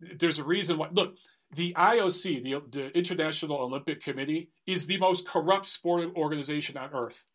[0.00, 0.88] there's a reason why.
[0.90, 1.14] Look,
[1.54, 7.26] the IOC, the, the International Olympic Committee, is the most corrupt sporting organization on earth.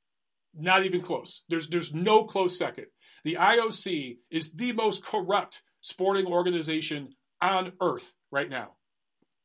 [0.53, 1.43] Not even close.
[1.49, 2.85] There's there's no close second.
[3.23, 7.09] The IOC is the most corrupt sporting organization
[7.41, 8.71] on earth right now.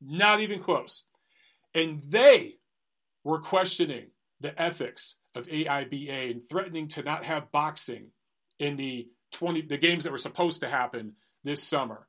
[0.00, 1.04] Not even close.
[1.74, 2.54] And they
[3.24, 4.08] were questioning
[4.40, 8.10] the ethics of AIBA and threatening to not have boxing
[8.58, 11.14] in the 20 the games that were supposed to happen
[11.44, 12.06] this summer.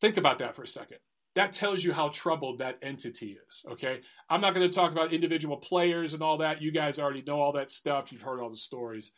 [0.00, 0.98] Think about that for a second.
[1.34, 4.00] That tells you how troubled that entity is, okay?
[4.28, 6.60] I'm not going to talk about individual players and all that.
[6.60, 8.12] You guys already know all that stuff.
[8.12, 9.12] You've heard all the stories.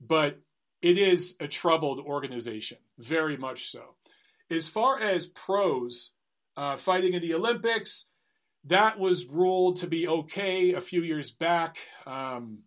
[0.00, 0.38] But
[0.80, 3.96] it is a troubled organization, very much so.
[4.50, 6.12] As far as pros
[6.56, 8.06] uh, fighting in the Olympics,
[8.64, 11.78] that was ruled to be okay a few years back.
[12.06, 12.60] Um,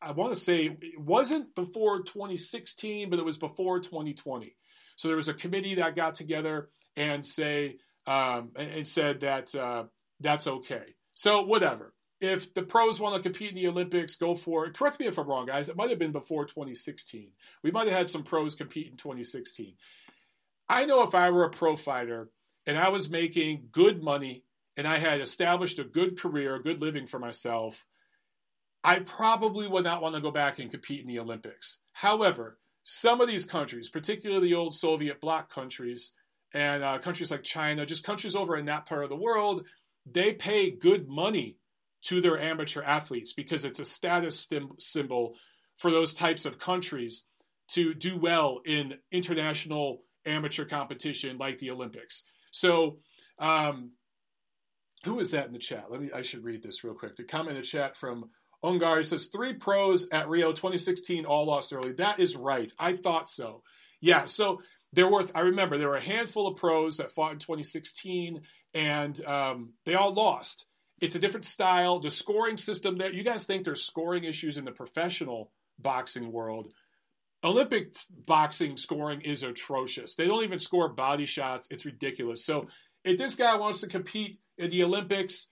[0.00, 4.56] I want to say it wasn't before 2016, but it was before 2020.
[5.02, 9.86] So there was a committee that got together and say um, and said that uh,
[10.20, 10.94] that's okay.
[11.12, 14.74] So whatever if the pros want to compete in the Olympics, go for it.
[14.74, 15.68] Correct me if I'm wrong, guys.
[15.68, 17.32] It might have been before 2016.
[17.64, 19.74] We might have had some pros compete in 2016.
[20.68, 22.30] I know if I were a pro fighter
[22.64, 24.44] and I was making good money
[24.76, 27.84] and I had established a good career, a good living for myself,
[28.84, 31.78] I probably would not want to go back and compete in the Olympics.
[31.90, 36.12] However, some of these countries, particularly the old Soviet bloc countries
[36.54, 39.66] and uh, countries like China, just countries over in that part of the world,
[40.06, 41.56] they pay good money
[42.02, 45.36] to their amateur athletes because it's a status symbol
[45.76, 47.24] for those types of countries
[47.68, 52.24] to do well in international amateur competition like the Olympics.
[52.50, 52.98] So,
[53.38, 53.92] um,
[55.04, 55.90] who is that in the chat?
[55.90, 56.10] Let me.
[56.14, 57.16] I should read this real quick.
[57.16, 58.30] The comment in the chat from
[58.64, 61.92] Ungar says three pros at Rio 2016 all lost early.
[61.92, 62.72] That is right.
[62.78, 63.62] I thought so.
[64.00, 64.26] Yeah.
[64.26, 65.26] So there were.
[65.34, 68.42] I remember there were a handful of pros that fought in 2016,
[68.74, 70.66] and um, they all lost.
[71.00, 71.98] It's a different style.
[71.98, 76.68] The scoring system there, you guys think there's scoring issues in the professional boxing world.
[77.44, 77.96] Olympic
[78.26, 80.14] boxing scoring is atrocious.
[80.14, 81.68] They don't even score body shots.
[81.72, 82.44] It's ridiculous.
[82.44, 82.68] So
[83.04, 85.48] if this guy wants to compete in the Olympics,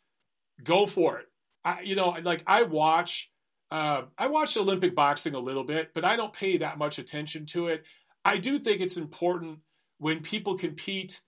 [0.62, 1.26] go for it.
[1.64, 3.30] I, you know, like I watch,
[3.70, 7.46] uh, I watch Olympic boxing a little bit, but I don't pay that much attention
[7.46, 7.84] to it.
[8.24, 9.60] I do think it's important
[9.98, 11.20] when people compete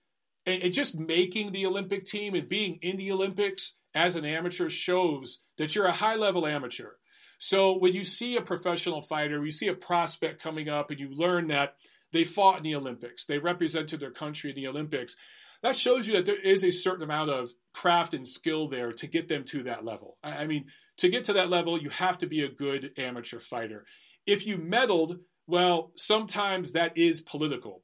[0.45, 4.69] and, and just making the Olympic team and being in the Olympics as an amateur
[4.69, 6.91] shows that you're a high level amateur.
[7.37, 11.09] So when you see a professional fighter, you see a prospect coming up, and you
[11.09, 11.75] learn that
[12.11, 15.15] they fought in the Olympics, they represented their country in the Olympics.
[15.63, 19.07] That shows you that there is a certain amount of craft and skill there to
[19.07, 20.17] get them to that level.
[20.23, 20.65] I mean,
[20.97, 23.85] to get to that level, you have to be a good amateur fighter.
[24.27, 27.83] If you meddled, well, sometimes that is political.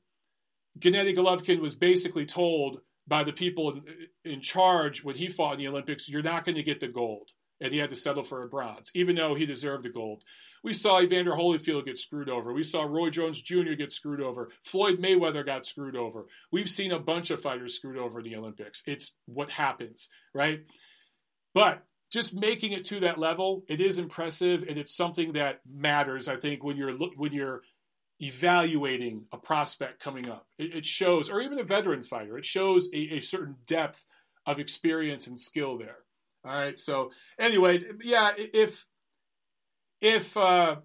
[0.78, 3.84] Gennady Golovkin was basically told by the people in,
[4.34, 7.30] in charge when he fought in the Olympics, you're not going to get the gold.
[7.62, 10.24] And he had to settle for a bronze, even though he deserved the gold.
[10.64, 12.54] We saw Evander Holyfield get screwed over.
[12.54, 13.74] We saw Roy Jones Jr.
[13.74, 14.50] get screwed over.
[14.64, 16.28] Floyd Mayweather got screwed over.
[16.52, 18.84] We've seen a bunch of fighters screwed over in the Olympics.
[18.86, 20.62] It's what happens, right?
[21.54, 26.28] But just making it to that level, it is impressive, and it's something that matters.
[26.28, 27.62] I think when you're when you're
[28.20, 32.90] evaluating a prospect coming up, it, it shows, or even a veteran fighter, it shows
[32.94, 34.04] a, a certain depth
[34.46, 35.98] of experience and skill there.
[36.46, 36.80] All right.
[36.80, 38.86] So anyway, yeah, if
[40.02, 40.78] if uh,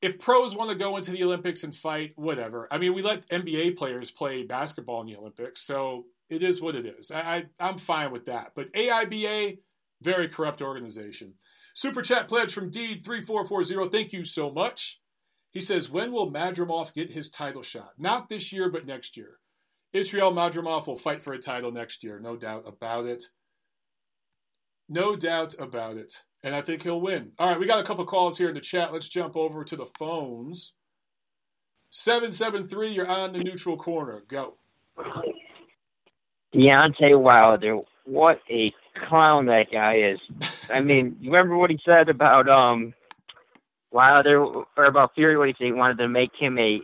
[0.00, 2.68] if pros want to go into the Olympics and fight, whatever.
[2.70, 6.74] I mean, we let NBA players play basketball in the Olympics, so it is what
[6.74, 7.10] it is.
[7.10, 8.52] I, I am fine with that.
[8.54, 9.58] But AIBA,
[10.02, 11.34] very corrupt organization.
[11.74, 13.88] Super chat pledge from Deed three four four zero.
[13.88, 15.00] Thank you so much.
[15.52, 17.90] He says, when will Madrimov get his title shot?
[17.98, 19.38] Not this year, but next year.
[19.92, 23.24] Israel Madrimov will fight for a title next year, no doubt about it.
[24.90, 27.32] No doubt about it and I think he'll win.
[27.38, 28.92] All right, we got a couple calls here in the chat.
[28.92, 30.72] Let's jump over to the phones.
[31.90, 34.22] 773, you're on the neutral corner.
[34.28, 34.54] Go.
[36.54, 38.72] Deontay Wilder, what a
[39.08, 40.18] clown that guy is.
[40.72, 42.94] I mean, you remember what he said about um
[43.92, 45.36] Wilder or about Fury?
[45.36, 45.68] What he said?
[45.68, 46.80] He wanted to make him a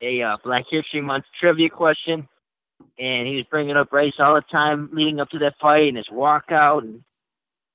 [0.00, 2.28] a uh, Black History Month trivia question,
[2.98, 5.96] and he was bringing up race all the time leading up to that fight and
[5.96, 7.02] his walkout and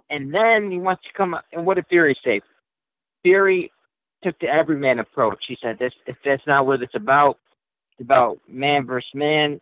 [0.09, 1.45] and then he wants to come up.
[1.51, 2.41] And what did Fury say?
[3.23, 3.71] Fury
[4.23, 5.45] took the everyman approach.
[5.47, 7.37] He said, "This if that's not what it's about.
[7.93, 9.61] It's about man versus man,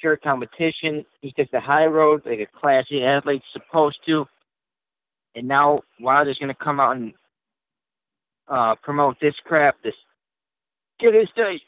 [0.00, 4.26] pure competition." He took the high road, like a classy athlete's supposed to.
[5.34, 7.14] And now Wilder's going to come out and
[8.48, 9.76] uh, promote this crap.
[9.82, 9.94] This
[10.98, 11.60] get his day.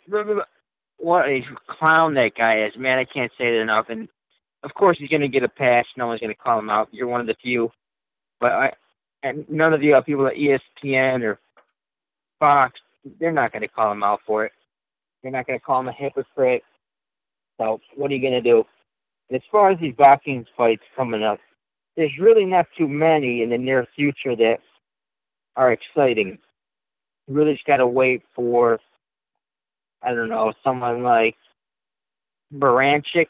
[0.98, 2.98] What a clown that guy is, man!
[2.98, 3.86] I can't say it enough.
[3.88, 4.08] And
[4.62, 5.86] of course, he's going to get a pass.
[5.96, 6.88] No one's going to call him out.
[6.92, 7.70] You're one of the few
[8.42, 8.72] but I,
[9.22, 11.38] and none of the other people at ESPN or
[12.40, 12.78] Fox,
[13.20, 14.52] they're not going to call him out for it.
[15.22, 16.64] They're not going to call him a hypocrite.
[17.58, 18.64] So what are you going to do?
[19.30, 21.38] And as far as these boxing fights coming up,
[21.96, 24.58] there's really not too many in the near future that
[25.54, 26.38] are exciting.
[27.28, 28.80] You really just got to wait for,
[30.02, 31.36] I don't know, someone like
[32.52, 33.28] Baranchyk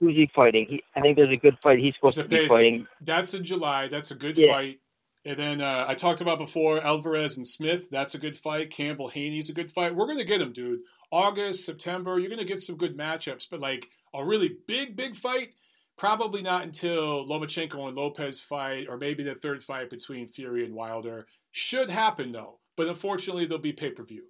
[0.00, 0.66] Who's he fighting?
[0.68, 2.86] He, I think there's a good fight he's supposed to be fighting.
[3.02, 3.88] That's in July.
[3.88, 4.48] That's a good yeah.
[4.48, 4.80] fight.
[5.26, 7.90] And then uh, I talked about before Alvarez and Smith.
[7.90, 8.70] That's a good fight.
[8.70, 9.94] Campbell Haney's a good fight.
[9.94, 10.80] We're gonna get him, dude.
[11.10, 12.18] August, September.
[12.18, 13.48] You're gonna get some good matchups.
[13.50, 15.50] But like a really big, big fight,
[15.98, 20.74] probably not until Lomachenko and Lopez fight, or maybe the third fight between Fury and
[20.74, 21.26] Wilder.
[21.52, 22.58] Should happen though.
[22.78, 24.24] But unfortunately, there'll be pay per view.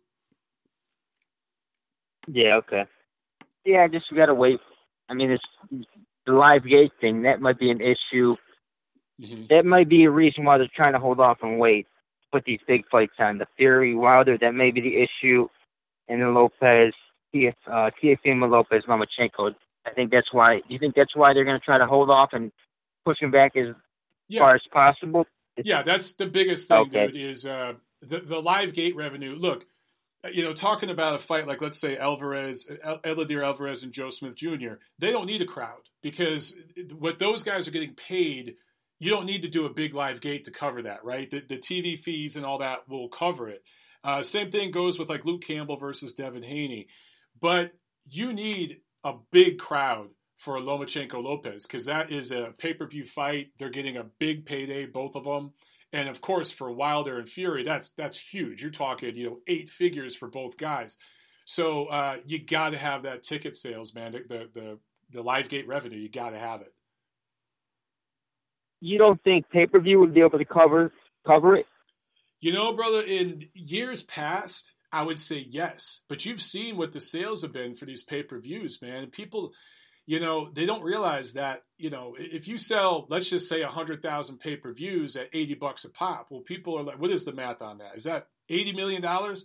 [2.27, 2.57] Yeah.
[2.57, 2.87] Okay.
[3.65, 4.59] Yeah, just we gotta wait
[5.11, 5.45] I mean, it's
[6.25, 7.23] the live gate thing.
[7.23, 8.37] That might be an issue.
[9.21, 9.47] Mm-hmm.
[9.51, 11.87] That might be a reason why they're trying to hold off and wait.
[12.33, 14.39] Put these big fights on the Fury Wilder.
[14.39, 15.49] That may be the issue,
[16.09, 16.95] and then Lopez,
[17.33, 17.91] Tia, uh,
[18.25, 19.55] Lopez, Lomachenko.
[19.85, 20.63] I think that's why.
[20.69, 22.53] You think that's why they're going to try to hold off and
[23.05, 23.75] push him back as
[24.29, 24.45] yeah.
[24.45, 25.27] far as possible?
[25.65, 27.09] yeah, that's the biggest thing, okay.
[27.09, 27.17] dude.
[27.17, 29.35] Is uh, the the live gate revenue.
[29.35, 29.67] Look,
[30.33, 34.37] you know, talking about a fight like, let's say, Alvarez, Eleider Alvarez, and Joe Smith
[34.37, 36.57] Jr., they don't need a crowd because
[36.99, 38.57] what those guys are getting paid,
[38.99, 41.31] you don't need to do a big live gate to cover that, right?
[41.31, 43.63] The, the TV fees and all that will cover it.
[44.05, 46.89] Uh, same thing goes with like Luke Campbell versus Devin Haney.
[47.41, 47.73] But
[48.11, 53.05] you need a big crowd for Lomachenko Lopez because that is a pay per view
[53.05, 53.49] fight.
[53.59, 55.53] They're getting a big payday, both of them.
[55.93, 58.63] And of course, for Wilder and Fury, that's that's huge.
[58.63, 60.99] You're talking, you know, eight figures for both guys.
[61.45, 64.13] So uh, you got to have that ticket sales, man.
[64.13, 64.79] The the
[65.11, 66.73] the live gate revenue, you got to have it.
[68.81, 70.93] You don't think pay per view would be able to cover
[71.27, 71.67] cover it?
[72.41, 76.01] You know, brother, in years past, I would say yes.
[76.09, 79.09] But you've seen what the sales have been for these pay per views, man.
[79.09, 79.53] People
[80.11, 84.39] you know, they don't realize that, you know, if you sell, let's just say 100,000
[84.39, 87.33] pay per views at 80 bucks a pop, well, people are like, what is the
[87.33, 87.95] math on that?
[87.95, 89.05] Is that $80 million?
[89.05, 89.37] Uh,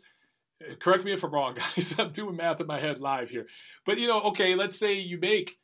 [0.79, 1.93] correct me if I'm wrong, guys.
[1.99, 3.45] I'm doing math in my head live here.
[3.85, 5.55] But, you know, okay, let's say you make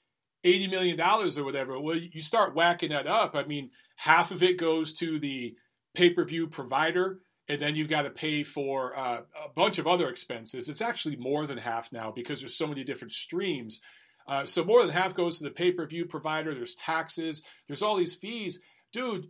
[0.46, 1.80] $80 million or whatever.
[1.80, 3.34] Well, you start whacking that up.
[3.34, 5.56] I mean, half of it goes to the
[5.96, 9.88] pay per view provider and then you've got to pay for uh, a bunch of
[9.88, 10.70] other expenses.
[10.70, 13.82] It's actually more than half now because there's so many different streams
[14.28, 16.54] Uh, so more than half goes to the pay per view provider.
[16.54, 17.44] There's taxes.
[17.68, 18.62] There's all these fees,
[18.94, 19.28] dude.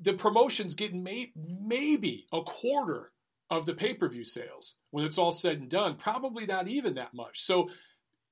[0.00, 3.12] The promotion's getting may- maybe a quarter
[3.50, 5.96] of the pay per view sales when it's all said and done.
[5.96, 7.40] Probably not even that much.
[7.40, 7.70] So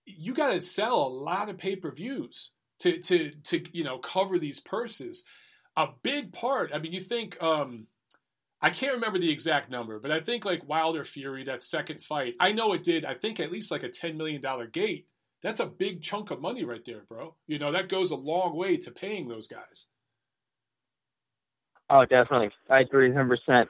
[0.04, 3.98] you got to sell a lot of pay per views to to to you know
[3.98, 5.24] cover these purses.
[5.76, 6.70] A big part.
[6.74, 7.42] I mean, you think.
[7.42, 7.86] Um,
[8.60, 12.34] I can't remember the exact number, but I think like Wilder Fury, that second fight,
[12.40, 14.42] I know it did, I think at least like a $10 million
[14.72, 15.06] gate.
[15.42, 17.34] That's a big chunk of money right there, bro.
[17.46, 19.86] You know, that goes a long way to paying those guys.
[21.88, 22.50] Oh, definitely.
[22.68, 23.68] I agree 100%.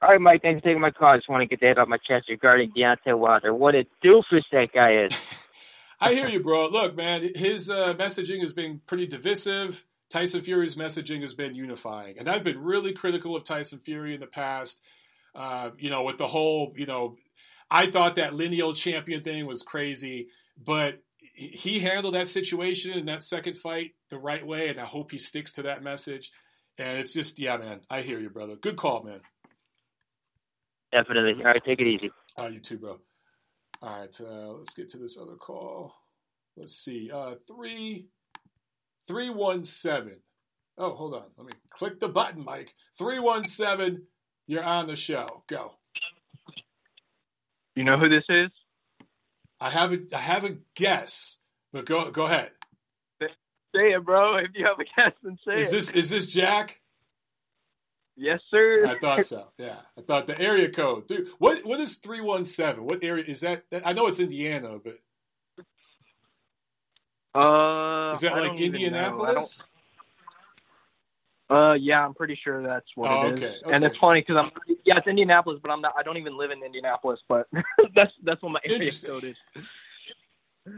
[0.00, 1.08] All right, Mike, thanks for taking my call.
[1.08, 3.52] I just want to get that off my chest regarding Deontay Wilder.
[3.52, 5.12] What a doofus that guy is.
[6.00, 6.68] I hear you, bro.
[6.68, 9.84] Look, man, his uh, messaging has been pretty divisive.
[10.10, 14.20] Tyson Fury's messaging has been unifying, and I've been really critical of Tyson Fury in
[14.20, 14.80] the past.
[15.34, 17.16] Uh, you know, with the whole, you know,
[17.70, 20.28] I thought that lineal champion thing was crazy,
[20.62, 21.02] but
[21.34, 25.18] he handled that situation in that second fight the right way, and I hope he
[25.18, 26.32] sticks to that message.
[26.78, 28.56] And it's just, yeah, man, I hear you, brother.
[28.56, 29.20] Good call, man.
[30.92, 31.42] Definitely.
[31.42, 32.10] All right, take it easy.
[32.36, 32.98] All right, you too, bro.
[33.82, 35.94] All right, uh, let's get to this other call.
[36.56, 37.10] Let's see.
[37.12, 38.08] Uh, three,
[39.06, 40.20] three one seven.
[40.76, 41.24] Oh, hold on.
[41.36, 42.74] Let me click the button, Mike.
[42.96, 44.06] Three one seven.
[44.46, 45.26] You're on the show.
[45.48, 45.74] Go.
[47.76, 48.50] You know who this is?
[49.60, 51.38] I have a I have a guess,
[51.72, 52.50] but go go ahead.
[53.20, 54.36] Say it, bro.
[54.36, 55.72] If you have a guess, then say is it.
[55.72, 56.80] this is this Jack?
[58.16, 58.84] Yes, sir.
[58.86, 59.48] I thought so.
[59.58, 61.28] Yeah, I thought the area code, dude.
[61.38, 62.84] What what is three one seven?
[62.84, 63.64] What area is that?
[63.84, 64.98] I know it's Indiana, but
[67.40, 68.98] uh, is that I like don't even know.
[68.98, 69.68] I Indianapolis?
[71.50, 73.42] Uh, yeah, I'm pretty sure that's what Oh, it is.
[73.64, 74.50] okay, And it's funny because I'm
[74.84, 75.94] yeah, it's Indianapolis, but I'm not.
[75.98, 77.46] I don't even live in Indianapolis, but
[77.94, 79.36] that's that's what my area code is.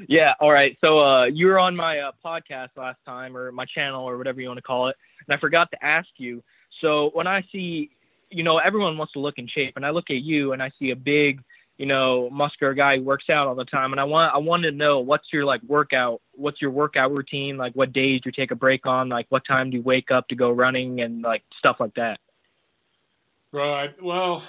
[0.08, 0.34] Yeah.
[0.38, 0.76] All right.
[0.80, 4.40] So uh, you were on my uh, podcast last time, or my channel, or whatever
[4.40, 4.96] you want to call it,
[5.26, 6.42] and I forgot to ask you.
[6.80, 7.90] So when I see,
[8.30, 10.70] you know, everyone wants to look in shape, and I look at you, and I
[10.78, 11.42] see a big,
[11.80, 14.64] you know, muscular guy who works out all the time, and I want I want
[14.64, 18.32] to know what's your like workout, what's your workout routine, like what days do you
[18.32, 21.22] take a break on, like what time do you wake up to go running, and
[21.22, 22.20] like stuff like that.
[23.50, 23.94] Right.
[24.02, 24.42] Well,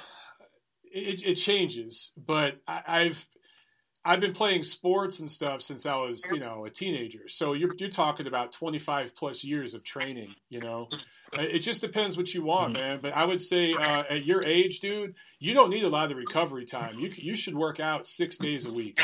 [0.91, 3.25] it, it changes, but I, I've
[4.03, 7.27] I've been playing sports and stuff since I was you know a teenager.
[7.27, 10.33] So you're you're talking about 25 plus years of training.
[10.49, 10.87] You know,
[11.37, 12.99] Uh, it just depends what you want, man.
[13.01, 16.17] But I would say uh, at your age, dude, you don't need a lot of
[16.17, 16.99] recovery time.
[16.99, 18.97] You you should work out six days a week.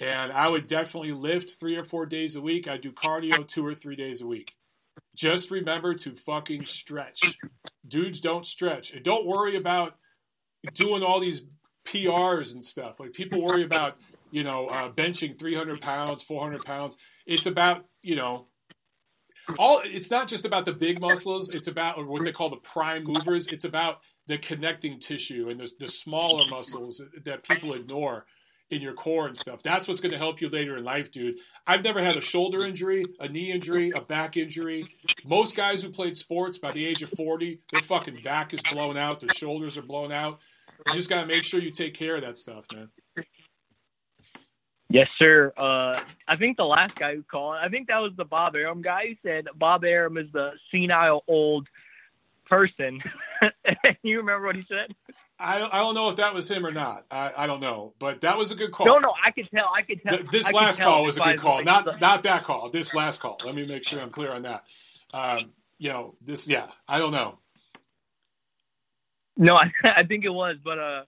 [0.00, 2.66] And I would definitely lift three or four days a week.
[2.66, 4.56] I do cardio two or three days a week.
[5.14, 7.38] Just remember to fucking stretch.
[7.86, 8.92] Dudes don't stretch.
[8.92, 9.94] And don't worry about
[10.74, 11.44] doing all these
[11.84, 12.98] PRs and stuff.
[12.98, 13.96] Like people worry about,
[14.32, 16.96] you know, uh, benching 300 pounds, 400 pounds.
[17.26, 18.46] It's about, you know,
[19.58, 19.82] all.
[19.84, 21.50] It's not just about the big muscles.
[21.50, 23.46] It's about what they call the prime movers.
[23.48, 28.24] It's about the connecting tissue and the, the smaller muscles that people ignore
[28.70, 29.62] in your core and stuff.
[29.62, 31.38] That's what's going to help you later in life, dude.
[31.66, 34.86] I've never had a shoulder injury, a knee injury, a back injury.
[35.26, 38.96] Most guys who played sports by the age of 40, their fucking back is blown
[38.96, 40.38] out, their shoulders are blown out.
[40.86, 42.88] You just got to make sure you take care of that stuff, man.
[44.92, 45.54] Yes, sir.
[45.56, 48.82] Uh, I think the last guy who called, I think that was the Bob Arum
[48.82, 51.66] guy who said Bob Arum is the senile old
[52.44, 53.00] person.
[54.02, 54.94] you remember what he said?
[55.38, 57.06] I, I don't know if that was him or not.
[57.10, 58.86] I, I don't know, but that was a good call.
[58.86, 59.70] No, no, I could tell.
[59.74, 60.18] I could tell.
[60.18, 61.56] Th- this I last tell call was a good call.
[61.56, 62.68] way- Not not that call.
[62.68, 63.38] This last call.
[63.42, 64.64] Let me make sure I'm clear on that.
[65.14, 66.46] Um, you know, this.
[66.46, 67.38] Yeah, I don't know.
[69.38, 71.04] No, I, I think it was, but uh,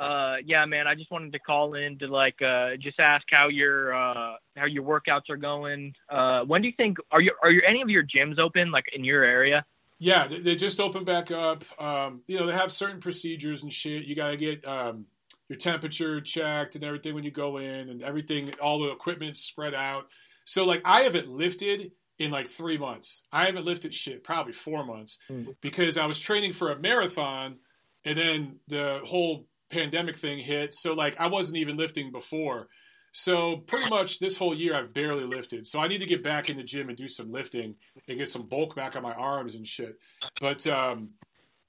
[0.00, 3.48] uh, yeah, man, I just wanted to call in to like uh, just ask how
[3.48, 5.94] your uh, how your workouts are going.
[6.08, 8.86] Uh, when do you think are you are you any of your gyms open like
[8.94, 9.64] in your area?
[9.98, 11.62] Yeah, they, they just opened back up.
[11.78, 14.06] Um, you know, they have certain procedures and shit.
[14.06, 15.04] You got to get um,
[15.50, 19.74] your temperature checked and everything when you go in, and everything, all the equipment spread
[19.74, 20.06] out.
[20.46, 23.24] So, like, I haven't lifted in like three months.
[23.30, 25.54] I haven't lifted shit, probably four months, Mm.
[25.60, 27.56] because I was training for a marathon,
[28.04, 30.74] and then the whole pandemic thing hit.
[30.74, 32.68] So, like, I wasn't even lifting before.
[33.12, 35.66] So pretty much this whole year I've barely lifted.
[35.66, 37.74] So I need to get back in the gym and do some lifting
[38.08, 39.98] and get some bulk back on my arms and shit.
[40.40, 41.10] But um,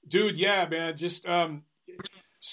[0.06, 1.62] dude, yeah, man, just um,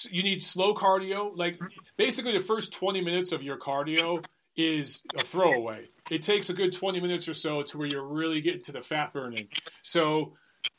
[0.10, 1.32] you need slow cardio.
[1.36, 1.60] Like
[1.98, 4.24] basically the first 20 minutes of your cardio
[4.56, 5.90] is a throwaway.
[6.10, 8.82] It takes a good 20 minutes or so to where you're really getting to the
[8.82, 9.50] fat burning.
[9.84, 10.34] So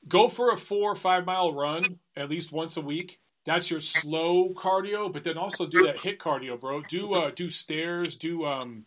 [0.09, 3.81] go for a 4 or 5 mile run at least once a week that's your
[3.81, 6.83] slow cardio, but then also do that HIIT cardio, bro.
[6.83, 8.85] Do uh, do stairs, do um,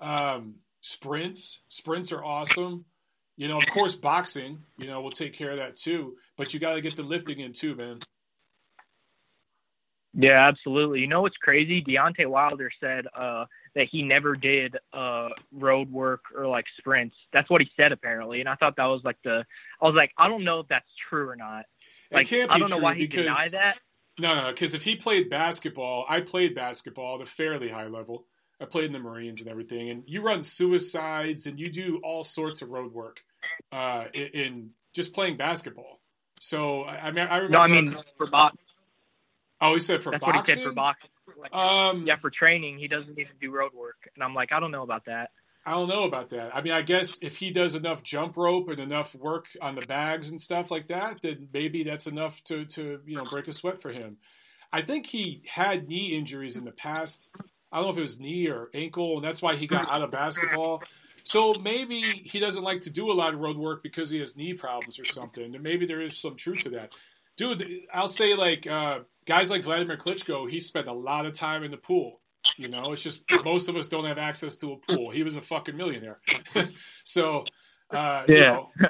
[0.00, 2.84] Um, sprints, sprints are awesome.
[3.36, 4.64] You know, of course, boxing.
[4.78, 6.16] You know, we'll take care of that too.
[6.36, 8.00] But you got to get the lifting in too, man.
[10.12, 11.00] Yeah, absolutely.
[11.00, 11.82] You know what's crazy?
[11.82, 17.16] Deontay Wilder said uh, that he never did uh, road work or like sprints.
[17.32, 19.44] That's what he said apparently, and I thought that was like the.
[19.82, 21.64] I was like, I don't know if that's true or not.
[22.12, 23.76] Like, it can't be I don't know why he because denied that.
[24.18, 28.26] no, no, because if he played basketball, I played basketball at a fairly high level.
[28.60, 32.22] I played in the Marines and everything, and you run suicides and you do all
[32.24, 33.22] sorts of road work
[33.72, 36.00] uh, in, in just playing basketball.
[36.40, 37.48] So I I mean, I remember.
[37.50, 38.56] No, I mean for box.
[39.60, 40.36] oh, he said for That's boxing.
[40.36, 41.10] what he said for boxing.
[41.36, 44.60] Like, Um, yeah, for training, he doesn't even do road work, and I'm like, I
[44.60, 45.30] don't know about that.
[45.66, 46.54] I don't know about that.
[46.54, 49.86] I mean, I guess if he does enough jump rope and enough work on the
[49.86, 53.52] bags and stuff like that, then maybe that's enough to to you know break a
[53.52, 54.18] sweat for him.
[54.72, 57.28] I think he had knee injuries in the past.
[57.72, 60.02] I don't know if it was knee or ankle, and that's why he got out
[60.02, 60.82] of basketball.
[61.24, 64.36] So maybe he doesn't like to do a lot of road work because he has
[64.36, 65.54] knee problems or something.
[65.54, 66.90] And maybe there is some truth to that.
[67.36, 71.64] Dude, I'll say like uh, guys like Vladimir Klitschko, he spent a lot of time
[71.64, 72.20] in the pool.
[72.56, 75.10] You know, it's just most of us don't have access to a pool.
[75.10, 76.20] He was a fucking millionaire.
[77.04, 77.44] so,
[77.92, 78.52] uh, you Yeah.
[78.52, 78.70] know,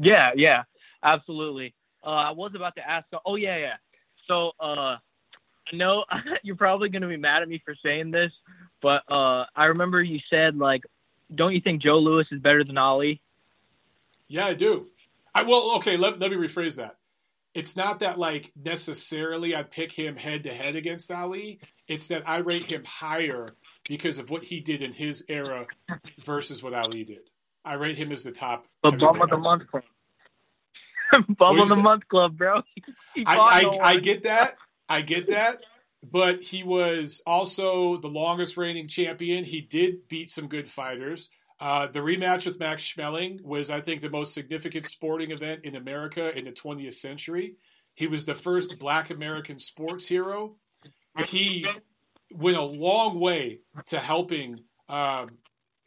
[0.00, 0.62] Yeah, yeah,
[1.02, 1.74] absolutely.
[2.04, 3.06] Uh, I was about to ask.
[3.26, 3.74] Oh yeah, yeah.
[4.26, 4.96] So uh,
[5.72, 6.04] I know
[6.42, 8.32] you're probably gonna be mad at me for saying this,
[8.80, 10.82] but uh, I remember you said like,
[11.34, 13.20] don't you think Joe Louis is better than Ali?
[14.28, 14.86] Yeah, I do.
[15.34, 15.96] I well, okay.
[15.96, 16.97] Let, let me rephrase that.
[17.58, 21.58] It's not that like necessarily I pick him head to head against Ali.
[21.88, 23.56] It's that I rate him higher
[23.88, 25.66] because of what he did in his era
[26.24, 27.28] versus what Ali did.
[27.64, 28.66] I rate him as the top.
[28.80, 29.82] But bum of the month club.
[31.36, 32.62] bum of the month club, bro.
[33.26, 34.54] I, I, I get that.
[34.88, 35.58] I get that.
[36.08, 39.42] But he was also the longest reigning champion.
[39.42, 41.28] He did beat some good fighters.
[41.60, 45.74] Uh, the rematch with Max Schmeling was, I think, the most significant sporting event in
[45.74, 47.56] America in the 20th century.
[47.94, 50.56] He was the first black American sports hero.
[51.26, 51.66] He
[52.32, 55.38] went a long way to helping um,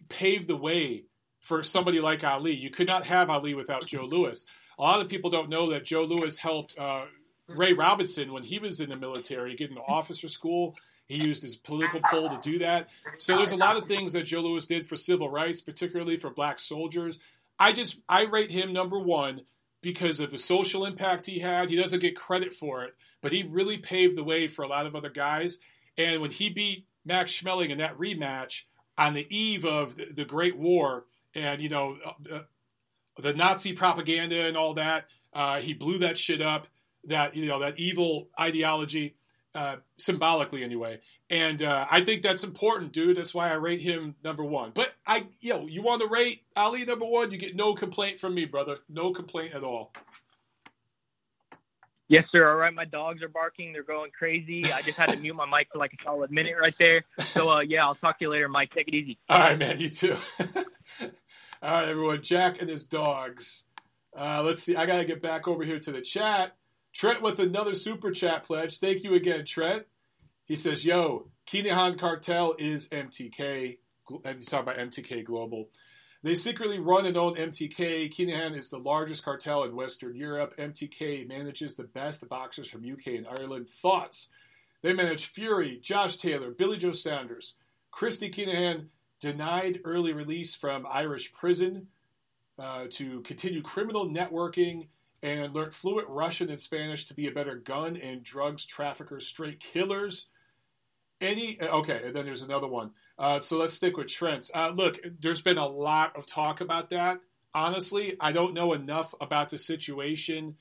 [0.10, 1.06] pave the way
[1.40, 2.54] for somebody like Ali.
[2.54, 4.46] You could not have Ali without Joe Louis.
[4.78, 7.06] A lot of people don't know that Joe Louis helped uh,
[7.48, 10.76] Ray Robinson when he was in the military getting into officer school.
[11.12, 12.90] He used his political pull to do that.
[13.18, 16.30] So there's a lot of things that Joe Louis did for civil rights, particularly for
[16.30, 17.20] black soldiers.
[17.60, 19.42] I just I rate him number one
[19.82, 21.70] because of the social impact he had.
[21.70, 24.86] He doesn't get credit for it, but he really paved the way for a lot
[24.86, 25.60] of other guys.
[25.98, 28.64] And when he beat Max Schmeling in that rematch
[28.98, 32.42] on the eve of the, Great War, and you know uh, uh,
[33.20, 36.68] the Nazi propaganda and all that, uh, he blew that shit up.
[37.06, 39.16] That you know that evil ideology,
[39.56, 41.00] uh, symbolically anyway.
[41.30, 43.18] And uh, I think that's important, dude.
[43.18, 44.72] That's why I rate him number one.
[44.74, 47.32] But I, yo, you want to rate Ali number one?
[47.32, 48.80] You get no complaint from me, brother.
[48.90, 49.94] No complaint at all.
[52.12, 52.50] Yes, sir.
[52.50, 53.72] All right, my dogs are barking.
[53.72, 54.66] They're going crazy.
[54.74, 57.06] I just had to mute my mic for like a solid minute right there.
[57.34, 58.74] So, uh, yeah, I'll talk to you later, Mike.
[58.76, 59.18] Take it easy.
[59.30, 59.80] All right, man.
[59.80, 60.18] You too.
[61.00, 61.08] all
[61.62, 62.22] right, everyone.
[62.22, 63.64] Jack and his dogs.
[64.14, 64.76] Uh, let's see.
[64.76, 66.58] I got to get back over here to the chat.
[66.94, 68.80] Trent with another super chat pledge.
[68.80, 69.86] Thank you again, Trent.
[70.46, 73.78] He says, Yo, Kinahan Cartel is MTK.
[74.26, 75.70] And he's talking about MTK Global.
[76.24, 78.14] They secretly run and own MTK.
[78.14, 80.54] Kinahan is the largest cartel in Western Europe.
[80.58, 83.70] MTK manages the best boxers from UK and Ireland.
[83.70, 84.30] Thoughts?
[84.82, 87.56] They manage Fury, Josh Taylor, Billy Joe Saunders.
[87.90, 88.88] Christy Kinahan
[89.20, 91.88] denied early release from Irish prison
[92.60, 94.88] uh, to continue criminal networking
[95.24, 99.60] and learned fluent Russian and Spanish to be a better gun and drugs trafficker, straight
[99.60, 100.28] killers.
[101.20, 102.92] Any okay, and then there's another one.
[103.20, 104.50] Uh, so let's stick with Trent's.
[104.54, 107.20] Uh, look, there's been a lot of talk about that.
[107.54, 110.56] Honestly, I don't know enough about the situation.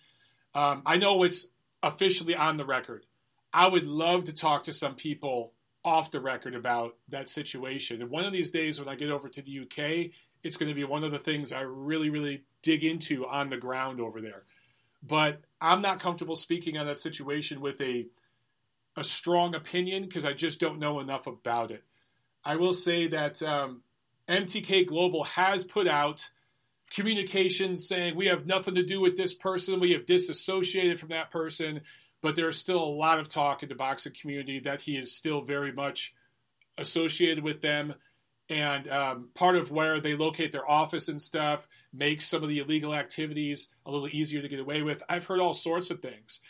[0.54, 1.46] Um, I know it's
[1.82, 3.06] officially on the record.
[3.52, 5.54] I would love to talk to some people
[5.84, 8.02] off the record about that situation.
[8.02, 10.10] And one of these days, when I get over to the UK,
[10.42, 13.56] it's going to be one of the things I really, really dig into on the
[13.56, 14.42] ground over there.
[15.02, 18.06] But I'm not comfortable speaking on that situation with a
[18.96, 21.84] a strong opinion because I just don't know enough about it.
[22.44, 23.82] I will say that um,
[24.28, 26.28] MTK Global has put out
[26.90, 31.30] communications saying we have nothing to do with this person, we have disassociated from that
[31.30, 31.82] person,
[32.20, 35.40] but there's still a lot of talk in the boxing community that he is still
[35.40, 36.14] very much
[36.76, 37.94] associated with them.
[38.48, 42.60] And um, part of where they locate their office and stuff makes some of the
[42.60, 45.02] illegal activities a little easier to get away with.
[45.08, 46.40] I've heard all sorts of things.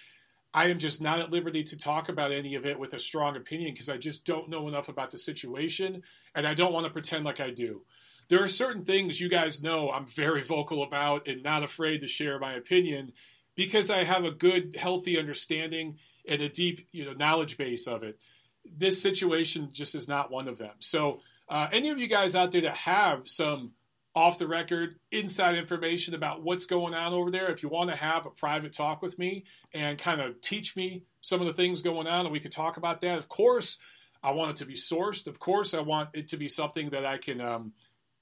[0.53, 3.37] I am just not at liberty to talk about any of it with a strong
[3.37, 6.03] opinion because I just don't know enough about the situation
[6.35, 7.83] and I don't want to pretend like I do.
[8.29, 12.09] There are certain things you guys know I'm very vocal about and not afraid to
[12.09, 13.13] share my opinion
[13.55, 18.03] because I have a good, healthy understanding and a deep, you know, knowledge base of
[18.03, 18.19] it.
[18.65, 20.75] This situation just is not one of them.
[20.81, 23.73] So, uh, any of you guys out there that have some
[24.15, 27.97] off the record inside information about what's going on over there, if you want to
[27.97, 31.83] have a private talk with me and kind of teach me some of the things
[31.83, 33.79] going on and we could talk about that, of course,
[34.23, 35.29] I want it to be sourced.
[35.29, 37.73] Of course, I want it to be something that I can, um,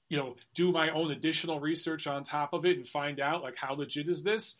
[0.09, 3.55] you know, do my own additional research on top of it and find out like
[3.55, 4.55] how legit is this.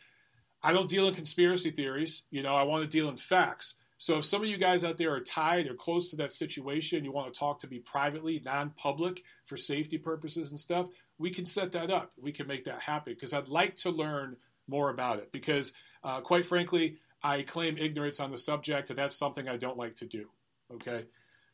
[0.62, 2.24] I don't deal in conspiracy theories.
[2.32, 3.76] You know, I want to deal in facts.
[3.98, 7.04] So if some of you guys out there are tied or close to that situation,
[7.04, 10.88] you want to talk to me privately, non-public, for safety purposes and stuff,
[11.20, 12.12] we can set that up.
[12.20, 14.38] We can make that happen because I'd like to learn
[14.68, 15.32] more about it.
[15.32, 15.74] Because
[16.04, 19.98] uh, quite frankly, I claim ignorance on the subject, and that's something I don't like
[19.98, 20.30] to do.
[20.74, 21.06] Okay,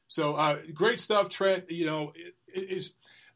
[0.08, 1.72] so uh, great stuff, Trent.
[1.72, 2.94] You know, it, it is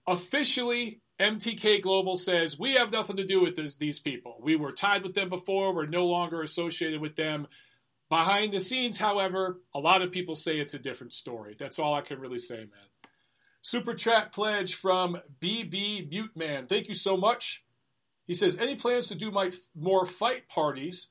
[0.07, 4.37] officially MTK Global says we have nothing to do with this, these people.
[4.41, 5.73] We were tied with them before.
[5.73, 7.47] We're no longer associated with them.
[8.09, 11.55] Behind the scenes, however, a lot of people say it's a different story.
[11.59, 12.89] That's all I can really say, man.
[13.61, 16.67] Super chat pledge from BB Mute Man.
[16.67, 17.63] Thank you so much.
[18.25, 21.09] He says, any plans to do my more fight parties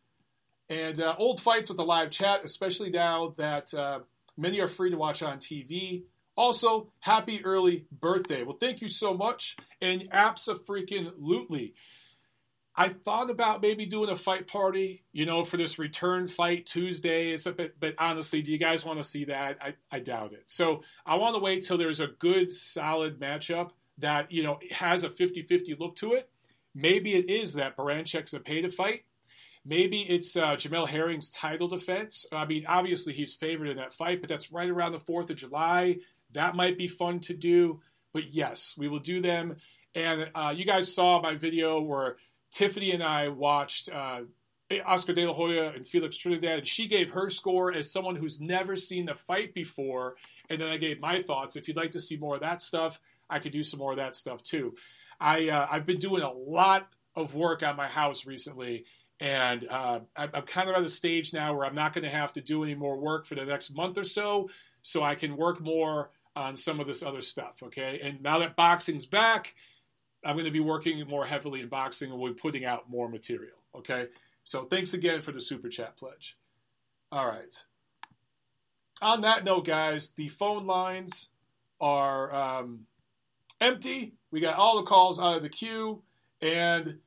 [0.71, 4.01] and uh, old fights with the live chat, especially now that uh,
[4.37, 6.05] many are free to watch on TV.
[6.37, 8.45] Also, happy early birthday.
[8.45, 9.57] Well, thank you so much.
[9.81, 11.75] And absolutely.
[12.79, 17.33] I thought about maybe doing a fight party, you know, for this return fight Tuesday.
[17.33, 19.59] It's a bit, but honestly, do you guys want to see that?
[19.61, 20.45] I, I doubt it.
[20.47, 25.03] So I want to wait till there's a good, solid matchup that, you know, has
[25.03, 26.31] a 50 50 look to it.
[26.73, 29.03] Maybe it is that Baranchyk Zepeda fight.
[29.65, 32.27] Maybe it's uh, Jamel Herring's title defense.
[32.31, 35.37] I mean, obviously he's favored in that fight, but that's right around the 4th of
[35.37, 35.97] July.
[36.31, 37.81] That might be fun to do.
[38.13, 39.57] But yes, we will do them.
[39.97, 42.19] And uh, you guys saw my video where
[42.51, 44.23] Tiffany and I watched uh,
[44.85, 48.41] Oscar De La Hoya and Felix Trinidad, and she gave her score as someone who's
[48.41, 50.17] never seen the fight before.
[50.51, 51.57] And then I gave my thoughts.
[51.57, 53.99] If you'd like to see more of that stuff, I could do some more of
[53.99, 54.75] that stuff too.
[55.21, 58.85] I uh, I've been doing a lot of work on my house recently,
[59.21, 62.11] and uh, I'm, I'm kind of at a stage now where I'm not going to
[62.11, 64.49] have to do any more work for the next month or so,
[64.83, 67.63] so I can work more on some of this other stuff.
[67.65, 69.55] Okay, and now that boxing's back
[70.25, 73.09] I'm going to be working more heavily in boxing and we'll be putting out more
[73.09, 73.57] material.
[73.75, 74.09] Okay.
[74.45, 76.37] So thanks again for the super chat pledge.
[77.13, 77.55] All right.
[79.01, 81.31] On that note, guys, the phone lines
[81.81, 82.87] are um,
[83.61, 84.15] empty.
[84.31, 86.03] We got all the calls out of the queue.
[86.43, 86.99] And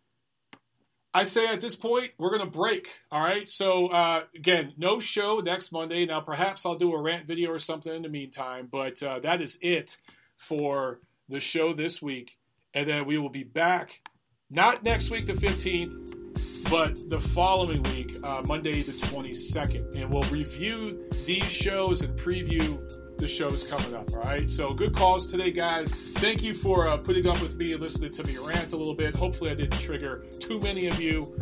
[1.13, 2.93] I say at this point, we're going to break.
[3.11, 3.49] All right.
[3.49, 6.05] So, uh, again, no show next Monday.
[6.05, 9.41] Now, perhaps I'll do a rant video or something in the meantime, but uh, that
[9.41, 9.97] is it
[10.37, 12.37] for the show this week
[12.73, 14.01] and then we will be back
[14.49, 20.29] not next week the 15th but the following week uh, monday the 22nd and we'll
[20.29, 22.79] review these shows and preview
[23.21, 24.49] the shows coming up all right?
[24.49, 25.91] So good calls today guys.
[25.91, 28.95] Thank you for uh, putting up with me and listening to me rant a little
[28.95, 29.15] bit.
[29.15, 31.39] Hopefully i didn't trigger too many of you.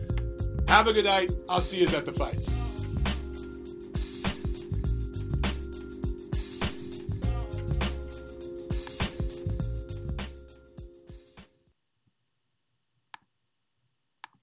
[0.67, 1.31] Have a good night.
[1.47, 2.57] I'll see you at the fights